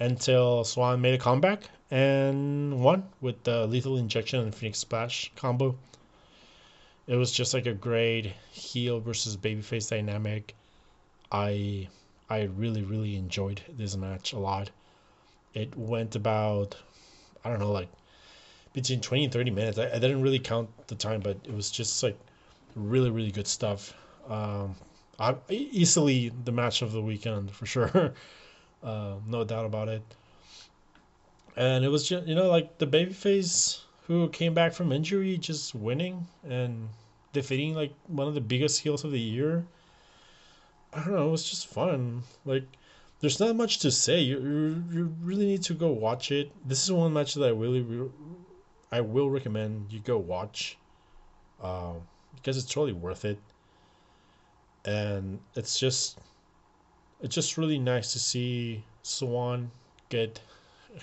[0.00, 5.76] until Swann made a comeback and won with the lethal injection and Phoenix Splash combo.
[7.06, 10.54] It was just like a great heel versus babyface dynamic.
[11.30, 11.88] I
[12.30, 14.70] I really really enjoyed this match a lot.
[15.54, 16.76] It went about
[17.44, 17.88] I don't know like
[18.72, 19.78] between 20 and 30 minutes.
[19.78, 22.18] I, I didn't really count the time, but it was just like
[22.74, 23.94] really really good stuff.
[24.28, 24.74] Um,
[25.18, 28.12] I easily the match of the weekend for sure.
[28.82, 30.02] uh, no doubt about it.
[31.56, 35.74] And it was just you know like the babyface who came back from injury just
[35.74, 36.88] winning and
[37.32, 39.64] defeating like one of the biggest heels of the year.
[40.92, 42.22] I don't know, it was just fun.
[42.44, 42.64] Like
[43.24, 44.20] there's not much to say.
[44.20, 46.52] You, you, you really need to go watch it.
[46.68, 47.82] This is one match that I really,
[48.92, 50.76] I will recommend you go watch,
[51.62, 51.94] uh,
[52.34, 53.38] because it's totally worth it.
[54.84, 56.18] And it's just,
[57.22, 59.70] it's just really nice to see Swann
[60.10, 60.38] get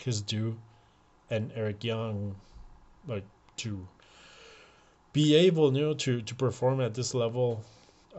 [0.06, 0.56] his due,
[1.32, 2.36] and Eric Young,
[3.08, 3.26] like
[3.58, 3.88] to
[5.12, 7.64] be able, you know, to to perform at this level,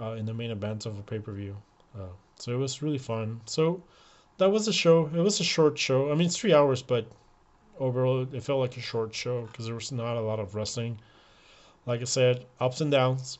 [0.01, 1.57] uh, in the main event of a pay per view.
[1.95, 2.09] Uh,
[2.43, 3.41] so it was really fun.
[3.47, 3.85] So
[4.39, 5.09] that was a show.
[5.15, 6.11] It was a short show.
[6.11, 7.07] I mean, it's three hours, but
[7.79, 10.99] overall, it felt like a short show because there was not a lot of wrestling.
[11.87, 13.39] Like I said, ups and downs.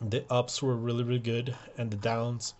[0.00, 2.54] The ups were really, really good, and the downs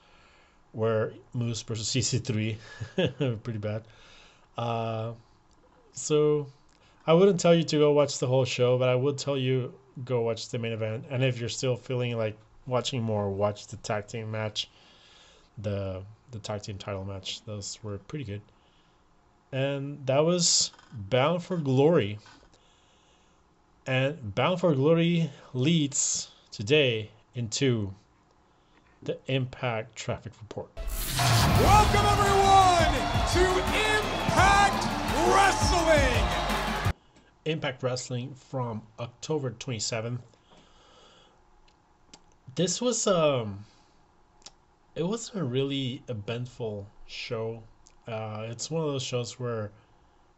[0.75, 2.59] were Moose versus EC3.
[3.43, 3.85] Pretty bad.
[4.59, 5.13] Uh,
[5.95, 6.49] so
[7.07, 9.73] I wouldn't tell you to go watch the whole show, but I would tell you
[10.05, 11.07] go watch the main event.
[11.09, 12.37] And if you're still feeling like
[12.67, 14.69] watching more, watch the tag team match
[15.59, 17.43] the the tag team title match.
[17.45, 18.43] Those were pretty good.
[19.53, 22.19] And that was Bound for Glory.
[23.87, 27.95] And Bound for Glory leads today into
[29.03, 30.69] the Impact Traffic Report.
[31.61, 32.93] Welcome everyone
[33.33, 33.45] to
[33.95, 34.85] Impact
[35.33, 36.93] Wrestling.
[37.45, 40.19] Impact Wrestling from October 27th.
[42.57, 43.65] This was um
[44.97, 47.63] it wasn't a really eventful show.
[48.09, 49.71] Uh, it's one of those shows where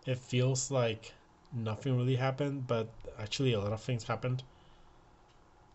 [0.05, 1.15] it feels like
[1.53, 2.89] nothing really happened, but
[3.21, 4.43] actually a lot of things happened.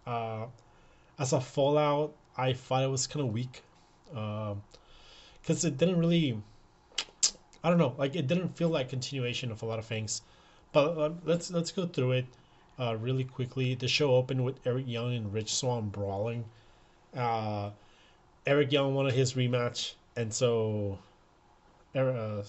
[0.05, 0.47] Uh,
[1.17, 3.63] as a Fallout, I thought it was kind of weak,
[4.09, 6.41] because um, it didn't really.
[7.63, 10.21] I don't know, like it didn't feel like continuation of a lot of things.
[10.73, 12.25] But uh, let's let's go through it
[12.77, 13.75] uh, really quickly.
[13.75, 16.43] The show opened with Eric Young and Rich Swann brawling.
[17.15, 17.69] Uh,
[18.45, 20.99] Eric Young wanted his rematch, and so
[21.95, 22.43] uh,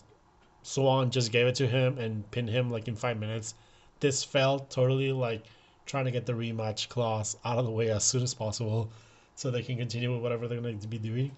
[0.62, 3.55] Swann just gave it to him and pinned him like in five minutes.
[4.01, 5.45] This felt totally like
[5.86, 8.90] trying to get the rematch clause out of the way as soon as possible,
[9.36, 11.30] so they can continue with whatever they're going to be doing.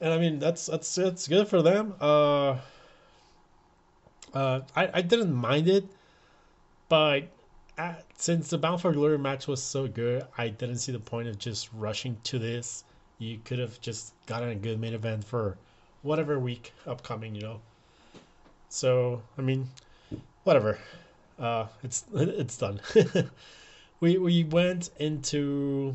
[0.00, 1.94] And I mean that's that's that's good for them.
[2.00, 2.58] Uh,
[4.32, 5.84] uh, I I didn't mind it,
[6.88, 7.28] but
[7.76, 11.28] at, since the Bound for Glory match was so good, I didn't see the point
[11.28, 12.84] of just rushing to this
[13.18, 15.56] you could have just gotten a good main event for
[16.02, 17.60] whatever week upcoming, you know.
[18.68, 19.68] So I mean,
[20.44, 20.78] whatever.
[21.38, 22.80] Uh, it's it's done.
[24.00, 25.94] we we went into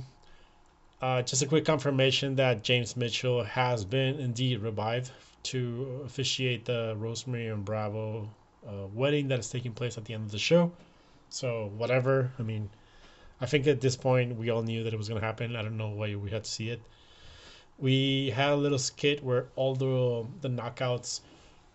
[1.01, 5.11] uh, just a quick confirmation that James Mitchell has been indeed revived
[5.43, 8.30] to officiate the Rosemary and Bravo
[8.67, 10.72] uh, wedding that is taking place at the end of the show.
[11.30, 12.32] So whatever.
[12.38, 12.69] I mean,
[13.39, 15.55] I think at this point we all knew that it was going to happen.
[15.55, 16.82] I don't know why we had to see it
[17.82, 21.21] we had a little skit where all the the knockouts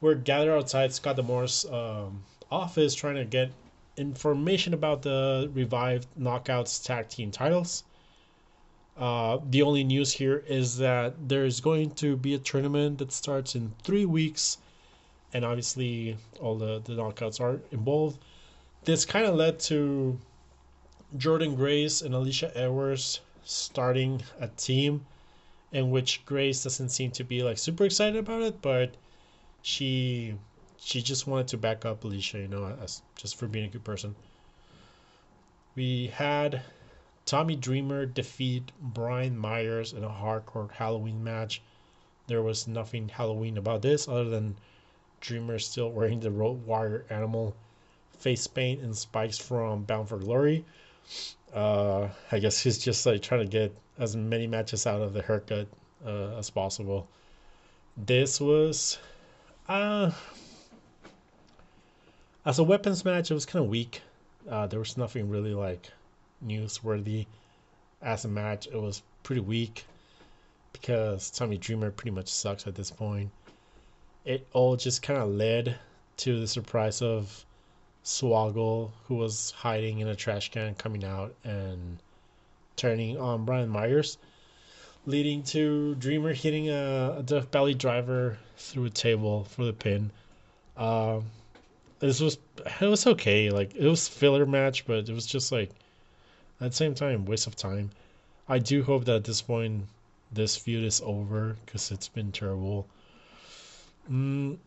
[0.00, 3.50] were gathered outside Scott D'Amore's um, office trying to get
[3.96, 7.84] information about the revived knockouts tag team titles.
[8.96, 13.54] Uh, the only news here is that there's going to be a tournament that starts
[13.54, 14.58] in three weeks,
[15.34, 18.18] and obviously all the, the knockouts are involved.
[18.84, 20.18] This kind of led to
[21.18, 25.04] Jordynne Grace and Alisha Edwards starting a team
[25.76, 28.94] in which Grace doesn't seem to be like super excited about it, but
[29.60, 30.34] she
[30.78, 33.84] she just wanted to back up Alisha, you know, as just for being a good
[33.84, 34.14] person.
[35.74, 36.62] We had
[37.26, 41.60] Tommy Dreamer defeat Brian Myers in a hardcore Halloween match.
[42.26, 44.56] There was nothing Halloween about this other than
[45.20, 47.54] Dreamer still wearing the Road Warrior Animal
[48.18, 50.64] face paint and spikes from Bound for Glory.
[51.52, 55.22] Uh, I guess he's just like trying to get as many matches out of the
[55.22, 55.66] haircut
[56.04, 57.08] uh, as possible.
[57.96, 58.98] This was,
[59.68, 60.10] uh,
[62.44, 64.02] as a weapons match, it was kind of weak.
[64.48, 65.90] Uh, there was nothing really like
[66.44, 67.26] newsworthy.
[68.02, 69.86] As a match, it was pretty weak
[70.72, 73.30] because Tommy Dreamer pretty much sucks at this point.
[74.24, 75.76] It all just kind of led
[76.18, 77.44] to the surprise of
[78.04, 81.98] Swoggle, who was hiding in a trash can, coming out and
[82.76, 84.18] turning on Brian Myers,
[85.06, 90.10] leading to Dreamer hitting a, a Death driver through a table for the pin.
[90.76, 91.24] Um,
[91.98, 92.38] this was
[92.80, 93.50] it was okay.
[93.50, 95.70] Like it was filler match, but it was just like
[96.60, 97.90] at the same time waste of time.
[98.48, 99.86] I do hope that at this point
[100.32, 102.86] this feud is over because it's been terrible.
[104.10, 104.58] Mm,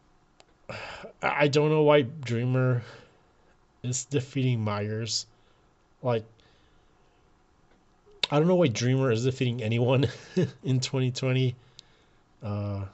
[1.21, 2.83] I don't know why Dreamer
[3.83, 5.25] is defeating Myers.
[6.01, 6.25] Like,
[8.31, 10.07] I don't know why Dreamer is defeating anyone
[10.63, 11.55] in 2020.
[12.43, 12.85] Uh,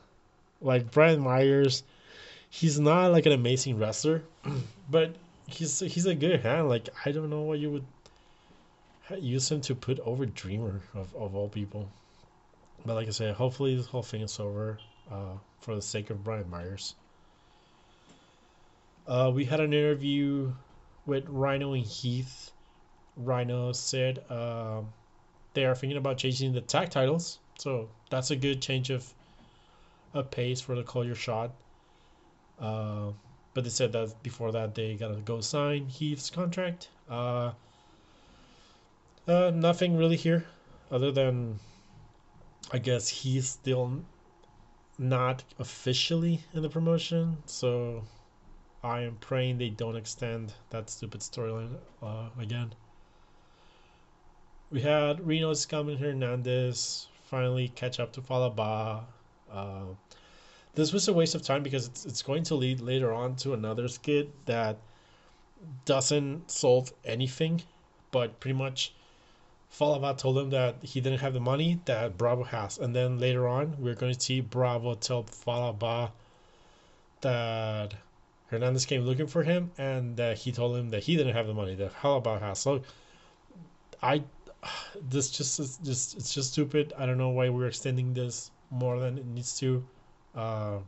[0.62, 1.84] like Brian Myers,
[2.50, 4.24] he's not like an amazing wrestler,
[4.90, 5.16] but
[5.48, 6.70] he's he's a good hand.
[6.70, 7.86] Like I don't know why you would
[9.20, 11.90] use him to put over Dreamer of, of all people.
[12.86, 14.80] But like I said, hopefully this whole thing is over
[15.12, 16.96] uh, for the sake of Brian Myers.
[19.08, 20.52] Uh, we had an interview
[21.06, 22.52] with Rhino and Heath.
[23.18, 24.82] Rhino said uh,
[25.56, 29.12] they are thinking about changing the tag titles, so that's a good change of
[30.14, 31.52] a pace for the Call Your Shot.
[32.60, 33.12] Uh,
[33.54, 36.90] but they said that before that they gotta go sign Heath's contract.
[37.10, 37.52] Uh,
[39.28, 40.46] uh, nothing really here,
[40.92, 41.60] other than
[42.72, 44.04] I guess he's still
[44.98, 48.04] not officially in the promotion, so
[48.84, 52.74] I am praying they don't extend that stupid storyline uh, again.
[54.72, 59.04] We had Reno Escamilla Hernandez finally catch up to Fallah Bahh.
[59.52, 59.94] Uh,
[60.74, 63.54] this was a waste of time because it's, it's going to lead later on to
[63.54, 64.78] another skit that
[65.86, 67.62] doesn't solve anything,
[68.12, 68.94] but pretty much
[69.70, 72.80] Fallah Bahh told him that he didn't have the money that Bravo has.
[72.80, 76.12] And then later on, we're going to see Bravo tell Fallah Bahh
[77.22, 77.94] that
[78.48, 81.54] Hernandez came looking for him, and uh, he told him that he didn't have the
[81.54, 82.60] money that Fallah Bahh has.
[82.60, 82.82] So,
[84.02, 84.24] I
[85.10, 86.94] this just is just it's just stupid.
[86.98, 89.86] I don't know why we're extending this more than it needs to.
[90.36, 90.80] Uh,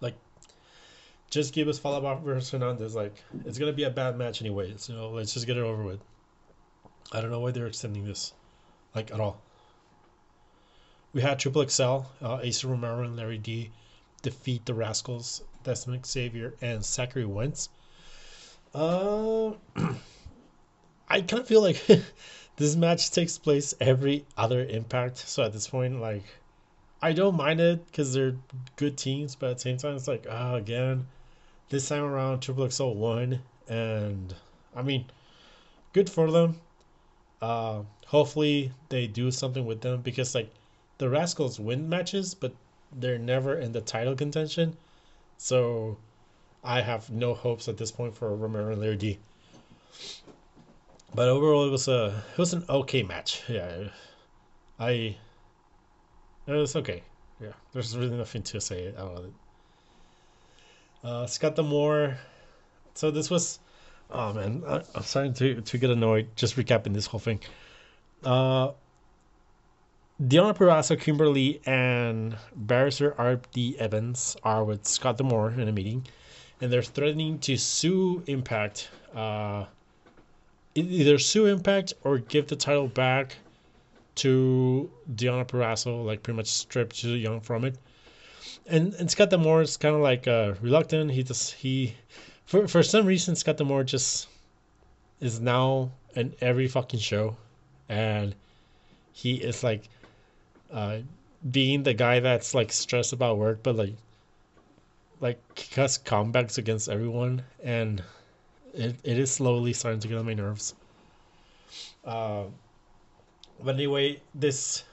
[0.00, 0.16] like,
[1.30, 2.94] just give us Fallah Bahh versus Hernandez.
[2.94, 4.74] Like, it's gonna be a bad match anyway.
[4.76, 6.00] So let's just get it over with.
[7.12, 8.32] I don't know why they're extending this,
[8.94, 9.40] like at all.
[11.12, 11.82] We had Triple XL,
[12.22, 13.70] uh, Acey Romero and Larry D
[14.22, 17.68] defeat the Rascals Desmond Xavier, and Zachary Wentz.
[18.74, 19.52] Uh,
[21.08, 21.84] I kind of feel like
[22.56, 25.18] this match takes place every other Impact.
[25.18, 26.24] So at this point, like,
[27.02, 28.36] I don't mind it because they're
[28.76, 31.06] good teams, but at the same time, it's like, uh, again,
[31.68, 34.34] this time around, Triple XL won, and
[34.74, 35.06] I mean,
[35.92, 36.60] good for them.
[37.42, 40.50] Uh, hopefully they do something with them because like
[40.98, 42.54] the Rascals win matches, but
[42.92, 44.76] they're never in the title contention.
[45.36, 45.98] So
[46.62, 49.18] I have no hopes at this point for Romero and Larry
[51.14, 53.42] But overall, it was a it was an okay match.
[53.48, 53.88] Yeah,
[54.80, 55.16] I
[56.46, 57.02] it was okay.
[57.40, 59.32] Yeah, there's really nothing to say about it.
[61.04, 62.18] Uh, Scott D'Amore.
[62.94, 63.58] So this was,
[64.10, 67.40] oh man, I, am starting to to get annoyed just recapping this whole thing.
[68.24, 68.72] Uh,
[70.20, 73.76] Deonna Purrazzo, Kimberly, and Barrister R.D.
[73.78, 76.06] Evans are with Scott D'Amore in a meeting,
[76.60, 78.88] and they're threatening to sue Impact.
[79.14, 79.66] Uh,
[80.74, 83.36] either sue Impact or give the title back
[84.16, 87.76] to Deonna Purrazzo, like pretty much strip Su Yung from it.
[88.66, 91.10] And and Scott D'Amore is kind of like uh, reluctant.
[91.10, 91.94] He just he,
[92.46, 94.28] for for some reason, Scott D'Amore just
[95.20, 97.36] is now in every fucking show,
[97.88, 98.34] and
[99.12, 99.88] he is like
[100.72, 100.98] uh,
[101.50, 103.94] being the guy that's like stressed about work, but like
[105.20, 105.38] like
[105.74, 108.02] has comebacks against everyone, and
[108.74, 110.74] it, it is slowly starting to get on my nerves.
[112.04, 112.44] Uh,
[113.62, 114.84] but anyway, this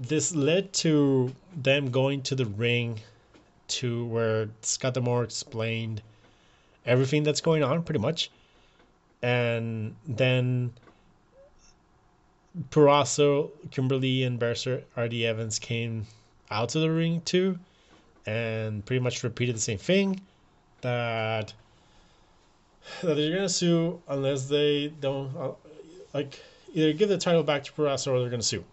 [0.00, 3.00] this led to them going to the ring
[3.66, 6.00] to where Scott D'Amore explained
[6.86, 8.30] everything that's going on pretty much.
[9.22, 10.72] And then
[12.70, 15.26] Purrazzo, Kimberly, and Barrister R.D.
[15.26, 16.06] Evans came
[16.50, 17.58] out to the ring too,
[18.24, 20.20] and pretty much repeated the same thing
[20.80, 21.52] that
[23.02, 25.52] that they're gonna sue unless they don't uh,
[26.14, 26.42] like
[26.74, 28.64] either give the title back to Purrazzo or they're gonna sue.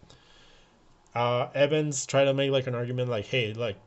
[1.13, 3.77] Uh, Evans tried to make like an argument like, hey, like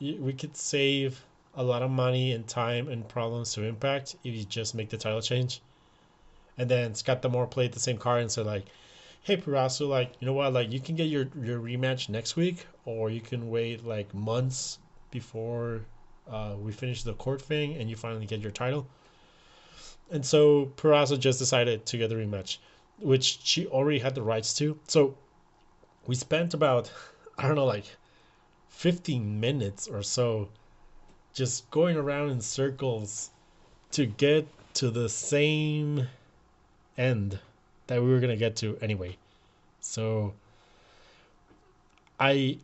[0.00, 1.24] we could save
[1.56, 4.96] a lot of money and time and problems to Impact if you just make the
[4.96, 5.60] title change.
[6.58, 8.66] And then Scott D'Amore played the same card and said like,
[9.22, 12.66] hey Purrazzo, like you know what, like you can get your your rematch next week,
[12.84, 14.78] or you can wait like months
[15.10, 15.80] before
[16.30, 18.86] uh, we finish the court thing and you finally get your title.
[20.10, 22.58] And so Purrazzo just decided to get the rematch,
[23.00, 24.78] which she already had the rights to.
[24.86, 25.16] So
[26.06, 26.90] we spent about
[27.38, 27.96] I don't know like
[28.68, 30.48] 15 minutes or so
[31.32, 33.30] just going around in circles
[33.92, 36.08] to get to the same
[36.96, 37.38] end
[37.86, 39.16] that we were going to get to anyway.
[39.80, 40.34] So
[42.18, 42.58] I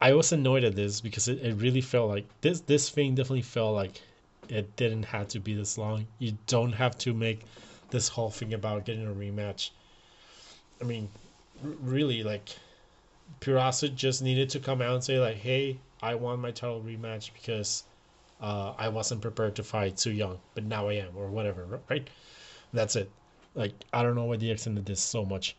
[0.00, 3.42] I was annoyed at this because it, it really felt like this this thing definitely
[3.42, 4.00] felt like
[4.48, 6.06] it didn't have to be this long.
[6.18, 7.40] You don't have to make
[7.90, 9.70] this whole thing about getting a rematch.
[10.80, 11.08] I mean,
[11.64, 12.50] r- really, like
[13.40, 17.32] Purrazzo just needed to come out and say like, "Hey, I won my title rematch
[17.32, 17.84] because
[18.40, 22.08] uh, I wasn't prepared to fight Su Yung, but now I am, or whatever." Right?
[22.72, 23.10] That's it.
[23.54, 25.56] Like I don't know why they extended this so much.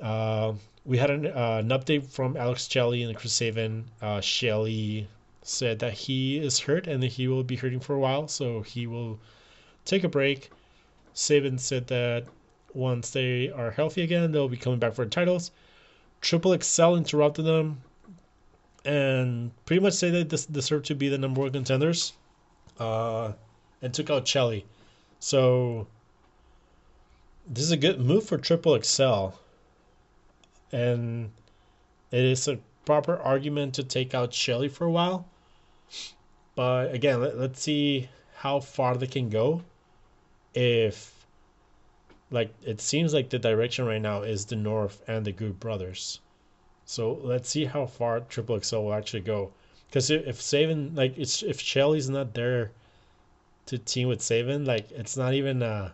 [0.00, 3.84] Uh, we had an, uh, an update from Alex Shelley and Chris Sabin.
[4.00, 5.08] Uh, Shelley
[5.48, 8.62] said that he is hurt and that he will be hurting for a while, so
[8.62, 9.18] he will
[9.84, 10.50] take a break.
[11.14, 12.26] Sabin said that
[12.74, 15.50] once they are healthy again, they'll be coming back for titles.
[16.20, 17.80] Triple XL interrupted them
[18.84, 22.12] and pretty much said they deserve to be the number one contenders
[22.78, 23.32] uh,
[23.82, 24.66] and took out Shelley.
[25.18, 25.86] So
[27.46, 29.28] this is a good move for Triple XL
[30.72, 31.30] and
[32.10, 35.26] it is a proper argument to take out Shelley for a while.
[36.54, 39.62] But again, let, let's see how far they can go.
[40.54, 41.12] If,
[42.30, 46.20] like, it seems like the direction right now is the North and the Good Brothers.
[46.84, 49.52] So let's see how far Triple XL will actually go.
[49.88, 52.72] Because if, if like, it's if Shelley's not there
[53.66, 55.92] to team with Sabin, like, it's not even a,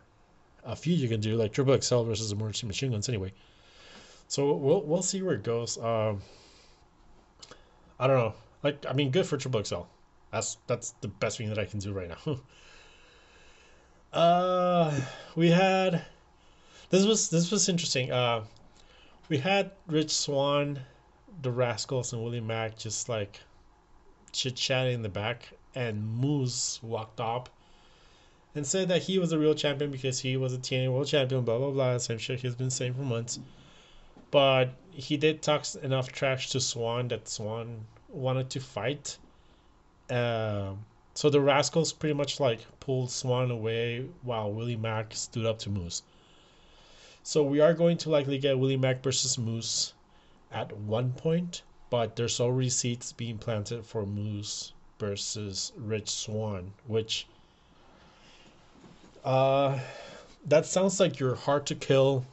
[0.65, 3.33] a feud you can do, like Triple XL versus Emergency Machine Guns anyway.
[4.29, 5.79] So we'll we'll see where it goes.
[5.79, 6.23] Um,
[7.99, 8.35] I don't know.
[8.65, 9.83] Like I mean, good for Triple XL.
[10.33, 12.41] That's that's the best thing that I can do right now.
[14.19, 15.01] uh,
[15.37, 16.05] we had
[16.91, 18.11] this was this was interesting.
[18.11, 18.45] Uh,
[19.29, 20.81] we had Rich Swann,
[21.43, 23.41] the Rascals, and Willie Mack just like
[24.33, 27.51] chit chatting in the back, and Moose walked up
[28.55, 31.45] and said that he was a real champion because he was a TNA World Champion.
[31.45, 31.99] Blah blah blah.
[31.99, 33.39] Same shit he's been saying for months
[34.35, 39.19] but he did talk enough trash to Swann that Swann wanted to fight.
[40.09, 40.73] Uh,
[41.15, 45.71] so the Rascals pretty much like pulled Swann away while Willie Mack stood up to
[45.71, 46.03] Moose.
[47.23, 49.95] So we are going to likely get Willie Mack versus Moose
[50.53, 57.27] at one point, but there's already seats being planted for Moose versus Rich Swann, which
[59.25, 59.79] uh
[60.47, 62.27] that sounds like you're hard to kill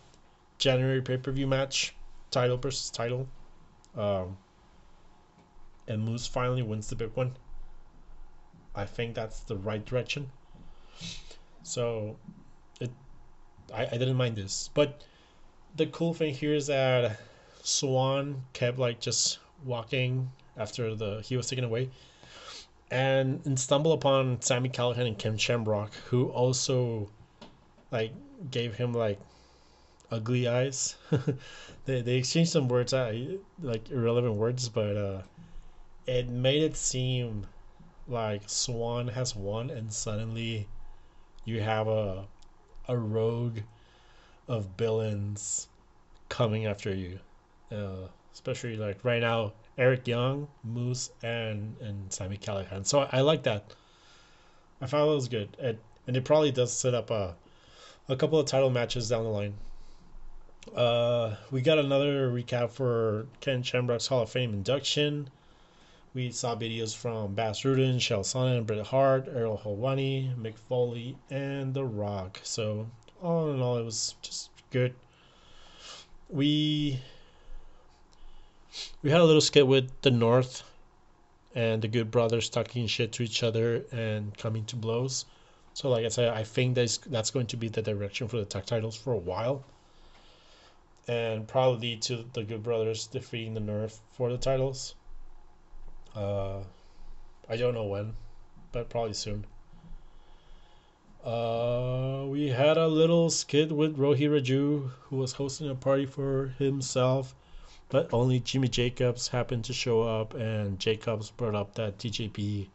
[0.58, 1.95] January pay per view match,
[2.30, 3.28] title versus title.
[3.95, 4.38] Um,
[5.91, 7.35] and Moose finally wins the big one.
[8.73, 10.31] I think that's the right direction.
[11.63, 12.18] So,
[12.80, 12.91] it,
[13.73, 15.03] I, I didn't mind this, but
[15.76, 17.19] the cool thing here is that
[17.61, 21.89] Swann kept like just walking after the he was taken away,
[22.89, 27.09] and, and stumbled upon Sami Callihan and Ken Shamrock, who also
[27.91, 28.13] like
[28.49, 29.19] gave him like
[30.09, 30.95] ugly eyes.
[31.85, 33.13] they they exchanged some words, uh,
[33.61, 35.22] like irrelevant words, but uh,
[36.07, 37.48] it made it seem
[38.07, 40.68] like Swann has won, and suddenly
[41.45, 42.28] you have a
[42.88, 43.60] a rogue
[44.48, 45.68] of villains
[46.30, 47.19] coming after you.
[47.72, 52.86] Uh, especially like right now, Eric Young, Moose, and and Sami Callihan.
[52.86, 53.73] So I, I like that.
[54.82, 57.36] I found it was good, it, and it probably does set up a
[58.10, 59.53] a couple of title matches down the line.
[60.76, 65.30] Uh, we got another recap for Ken Shamrock's Hall of Fame induction.
[66.13, 71.73] We saw videos from Bas Rutten, Chael Sonnen, Bret Hart, Ariel Helwani, Mick Foley, and
[71.73, 72.41] The Rock.
[72.43, 72.88] So,
[73.21, 74.93] all in all, it was just good.
[76.29, 76.99] We
[79.01, 80.63] we had a little skit with the North
[81.55, 85.25] and the Good Brothers talking shit to each other and coming to blows.
[85.73, 88.45] So, like I said, I think that's that's going to be the direction for the
[88.45, 89.63] tag titles for a while
[91.07, 94.95] and probably to the Good Brothers defeating the North for the titles.
[96.15, 96.59] Uh,
[97.49, 98.13] I don't know when,
[98.71, 99.45] but probably soon.
[101.23, 106.55] Uh, we had a little skit with Rohit Raju, who was hosting a party for
[106.57, 107.35] himself,
[107.89, 112.67] but only Jimmy Jacobs happened to show up, and Jacobs brought up that TJP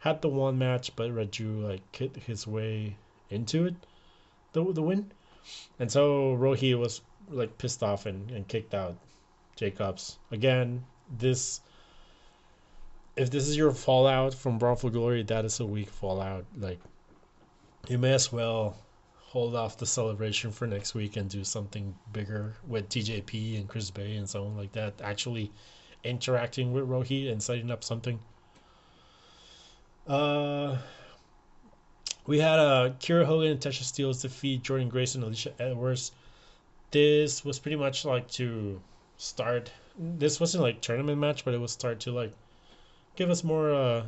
[0.00, 2.96] had the one match, but Raju like kicked his way
[3.30, 3.74] into it,
[4.52, 5.12] the the win,
[5.78, 7.00] and so Rohit was
[7.30, 8.96] like pissed off and, and kicked out
[9.54, 10.84] Jacobs again.
[11.08, 11.60] This
[13.16, 16.44] if this is your fallout from Brawl for Glory, that is a weak fallout.
[16.58, 16.80] Like
[17.88, 18.76] you may as well
[19.14, 23.90] hold off the celebration for next week and do something bigger with TJP and Chris
[23.90, 25.50] Bey and someone like that actually
[26.04, 28.18] interacting with Rohit and setting up something.
[30.06, 30.76] Uh,
[32.26, 36.12] we had uh, Kiera Hogan and Tasha Steelz defeat Jordynne Grace and Alisha Edwards.
[36.90, 38.80] This was pretty much like to
[39.16, 39.70] start.
[39.98, 42.32] This wasn't like tournament match, but it was start to like
[43.16, 44.04] give us more uh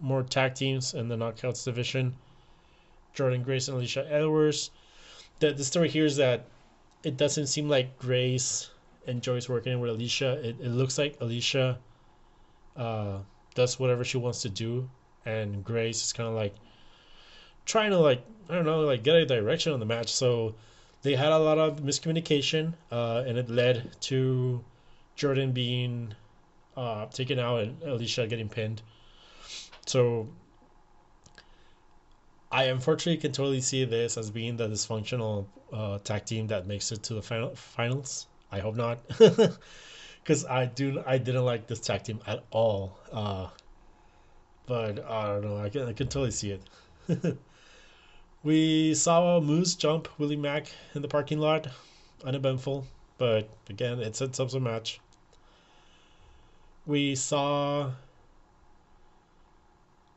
[0.00, 2.16] more tag teams in the knockouts division.
[3.14, 4.70] Jordynne Grace and Alisha Edwards.
[5.40, 6.46] The the story here is that
[7.02, 8.70] it doesn't seem like Grace
[9.06, 10.36] enjoys working with Alisha.
[10.44, 11.76] It, it looks like Alisha
[12.76, 13.18] uh,
[13.54, 14.88] does whatever she wants to do,
[15.24, 16.54] and Grace is kind of like
[17.66, 20.12] trying to like I don't know like get a direction on the match.
[20.12, 20.54] So
[21.02, 24.64] they had a lot of miscommunication, uh, and it led to
[25.16, 26.14] Jordynne being
[26.80, 28.80] uh, taken out and Alicia getting pinned.
[29.86, 30.28] So
[32.50, 36.90] I unfortunately can totally see this as being the dysfunctional uh, tag team that makes
[36.90, 38.26] it to the final finals.
[38.50, 42.98] I hope not, because I do I didn't like this tag team at all.
[43.12, 43.48] Uh,
[44.66, 45.58] but I don't know.
[45.58, 47.36] I can I can totally see it.
[48.42, 51.68] we saw Moose jump Willie Mack in the parking lot,
[52.24, 52.86] uneventful.
[53.18, 54.98] But again, it sets up a match.
[56.90, 57.92] We saw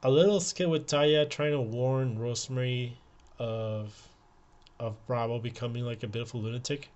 [0.02, 2.98] a little skit with Taya trying to warn Rosemary
[3.38, 4.10] of
[4.80, 6.90] of Bravo becoming like a bit of a lunatic,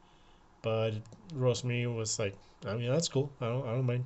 [0.64, 0.94] but
[1.32, 2.34] Rosemary was like,
[2.66, 3.32] I mean that's cool.
[3.40, 4.06] I don't I don't mind.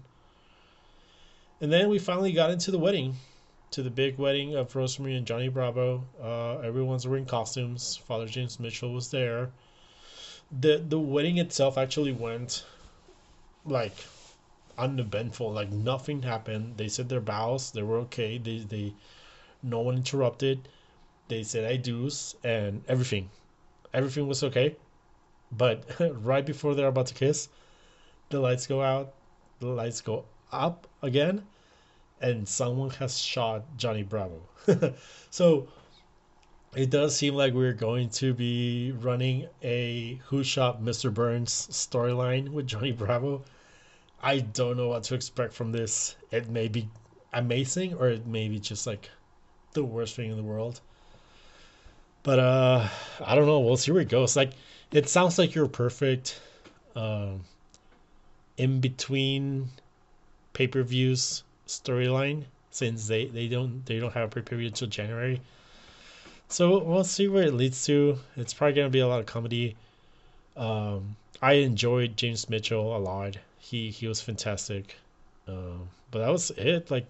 [1.62, 3.16] And then we finally got into the wedding,
[3.70, 6.04] to the big wedding of Rosemary and Johnny Bravo.
[6.22, 7.96] Uh, everyone's wearing costumes.
[7.96, 9.52] Father James Mitchell was there.
[10.52, 12.66] the The wedding itself actually went
[13.64, 13.96] like
[14.82, 15.52] uneventful.
[15.52, 16.78] Like nothing happened.
[16.78, 17.72] They said their vows.
[17.72, 18.38] They were okay.
[18.38, 18.94] They they
[19.62, 20.68] no one interrupted.
[21.28, 23.30] They said I do's and everything.
[23.94, 24.76] Everything was okay.
[25.52, 25.86] But
[26.24, 27.50] right before they're about to kiss,
[28.30, 29.14] the lights go out.
[29.60, 31.44] The lights go up again,
[32.20, 34.42] and someone has shot Johnny Bravo.
[35.30, 35.68] so
[36.76, 41.14] it does seem like we're going to be running a Who Shot Mr.
[41.14, 43.44] Burns storyline with Johnny Bravo
[44.24, 46.16] I don't know what to expect from this.
[46.30, 46.88] It may be
[47.34, 49.10] amazing or it may be just like
[49.74, 50.80] the worst thing in the world.
[52.22, 52.88] But uh
[53.26, 53.60] I don't know.
[53.60, 54.36] We'll see where it goes.
[54.36, 54.52] Like
[54.92, 56.40] it sounds like you're perfect
[56.96, 57.44] um
[58.58, 59.70] in between
[60.54, 65.42] pay-per-views storyline since they they don't they don't have a pay-per-view until January.
[66.48, 68.20] So we'll see where it leads to.
[68.36, 69.76] It's probably gonna be a lot of comedy.
[70.56, 74.98] Um, I enjoyed James Mitchell a lot he he was fantastic.
[75.48, 76.90] Um, but that was it.
[76.90, 77.08] Like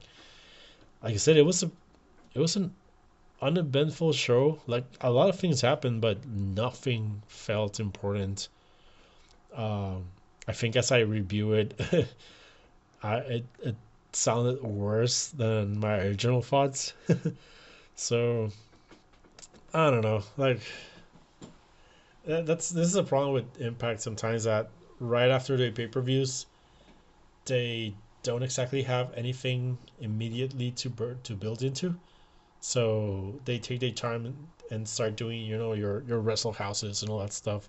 [1.01, 1.71] like I said, it was a
[2.33, 2.73] it was an
[3.41, 4.59] uneventful show.
[4.67, 8.49] Like a lot of things happened, but nothing felt important.
[9.55, 10.03] Um,
[10.47, 11.73] I think as I review it,
[13.03, 13.75] I it, it
[14.11, 16.93] sounded worse than my original thoughts.
[17.95, 18.51] so
[19.73, 20.23] I don't know.
[20.35, 20.59] Like
[22.25, 24.69] that's this is a problem with Impact sometimes that
[25.01, 26.45] right after the pay per views,
[27.45, 31.95] they don't exactly have anything immediately to bur- to build into.
[32.59, 34.35] So they take their time
[34.69, 37.67] and start doing, you know, your your wrestle houses and all that stuff.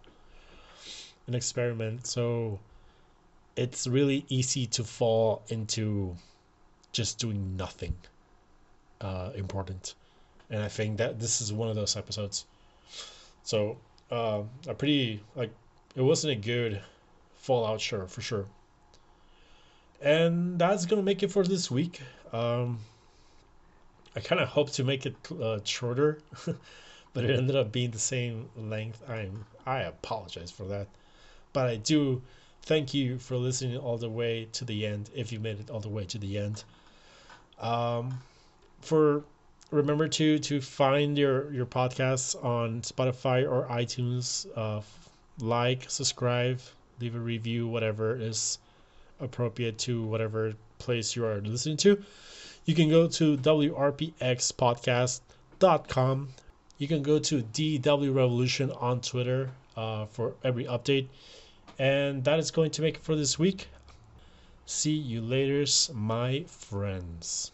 [1.27, 2.07] An experiment.
[2.07, 2.61] So
[3.57, 6.15] it's really easy to fall into
[6.93, 7.95] just doing nothing
[9.01, 9.95] uh, important.
[10.51, 12.45] And I think that this is one of those episodes.
[13.43, 13.79] So
[14.11, 15.51] uh, a pretty like
[15.97, 16.83] it wasn't a good
[17.43, 18.47] Fallout sure for sure.
[20.01, 22.01] And that's gonna make it for this week.
[22.33, 22.79] Um,
[24.15, 26.21] I kind of hope to make it uh, shorter,
[27.13, 29.03] but it ended up being the same length.
[29.09, 30.87] I'm I apologize for that,
[31.53, 32.23] but I do
[32.63, 35.11] thank you for listening all the way to the end.
[35.13, 36.63] If you made it all the way to the end,
[37.59, 38.21] um,
[38.83, 39.25] for
[39.73, 44.47] remember to to find your your podcasts on Spotify or iTunes.
[44.55, 44.83] Uh,
[45.41, 46.61] like, subscribe,
[47.03, 48.59] leave a review, whatever is
[49.21, 52.03] appropriate to whatever place you are listening to.
[52.65, 56.29] You can go to WRPXpodcast.com.
[56.79, 61.09] You can go to DW Revolution on Twitter uh, for every update.
[61.79, 63.69] And that is going to make it for this week.
[64.67, 67.53] See you later, my friends.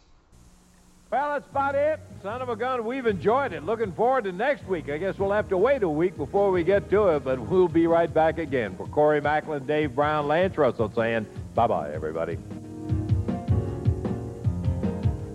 [1.11, 2.01] Well, that's about it.
[2.23, 3.65] Son of a gun, we've enjoyed it.
[3.65, 4.91] Looking forward to next week.
[4.91, 7.69] I guess we'll have to wait a week before we get to it, but we'll
[7.69, 8.77] be right back again.
[8.77, 12.37] For Corey Maclin, Dave Brown, Lance Russell saying bye-bye, everybody.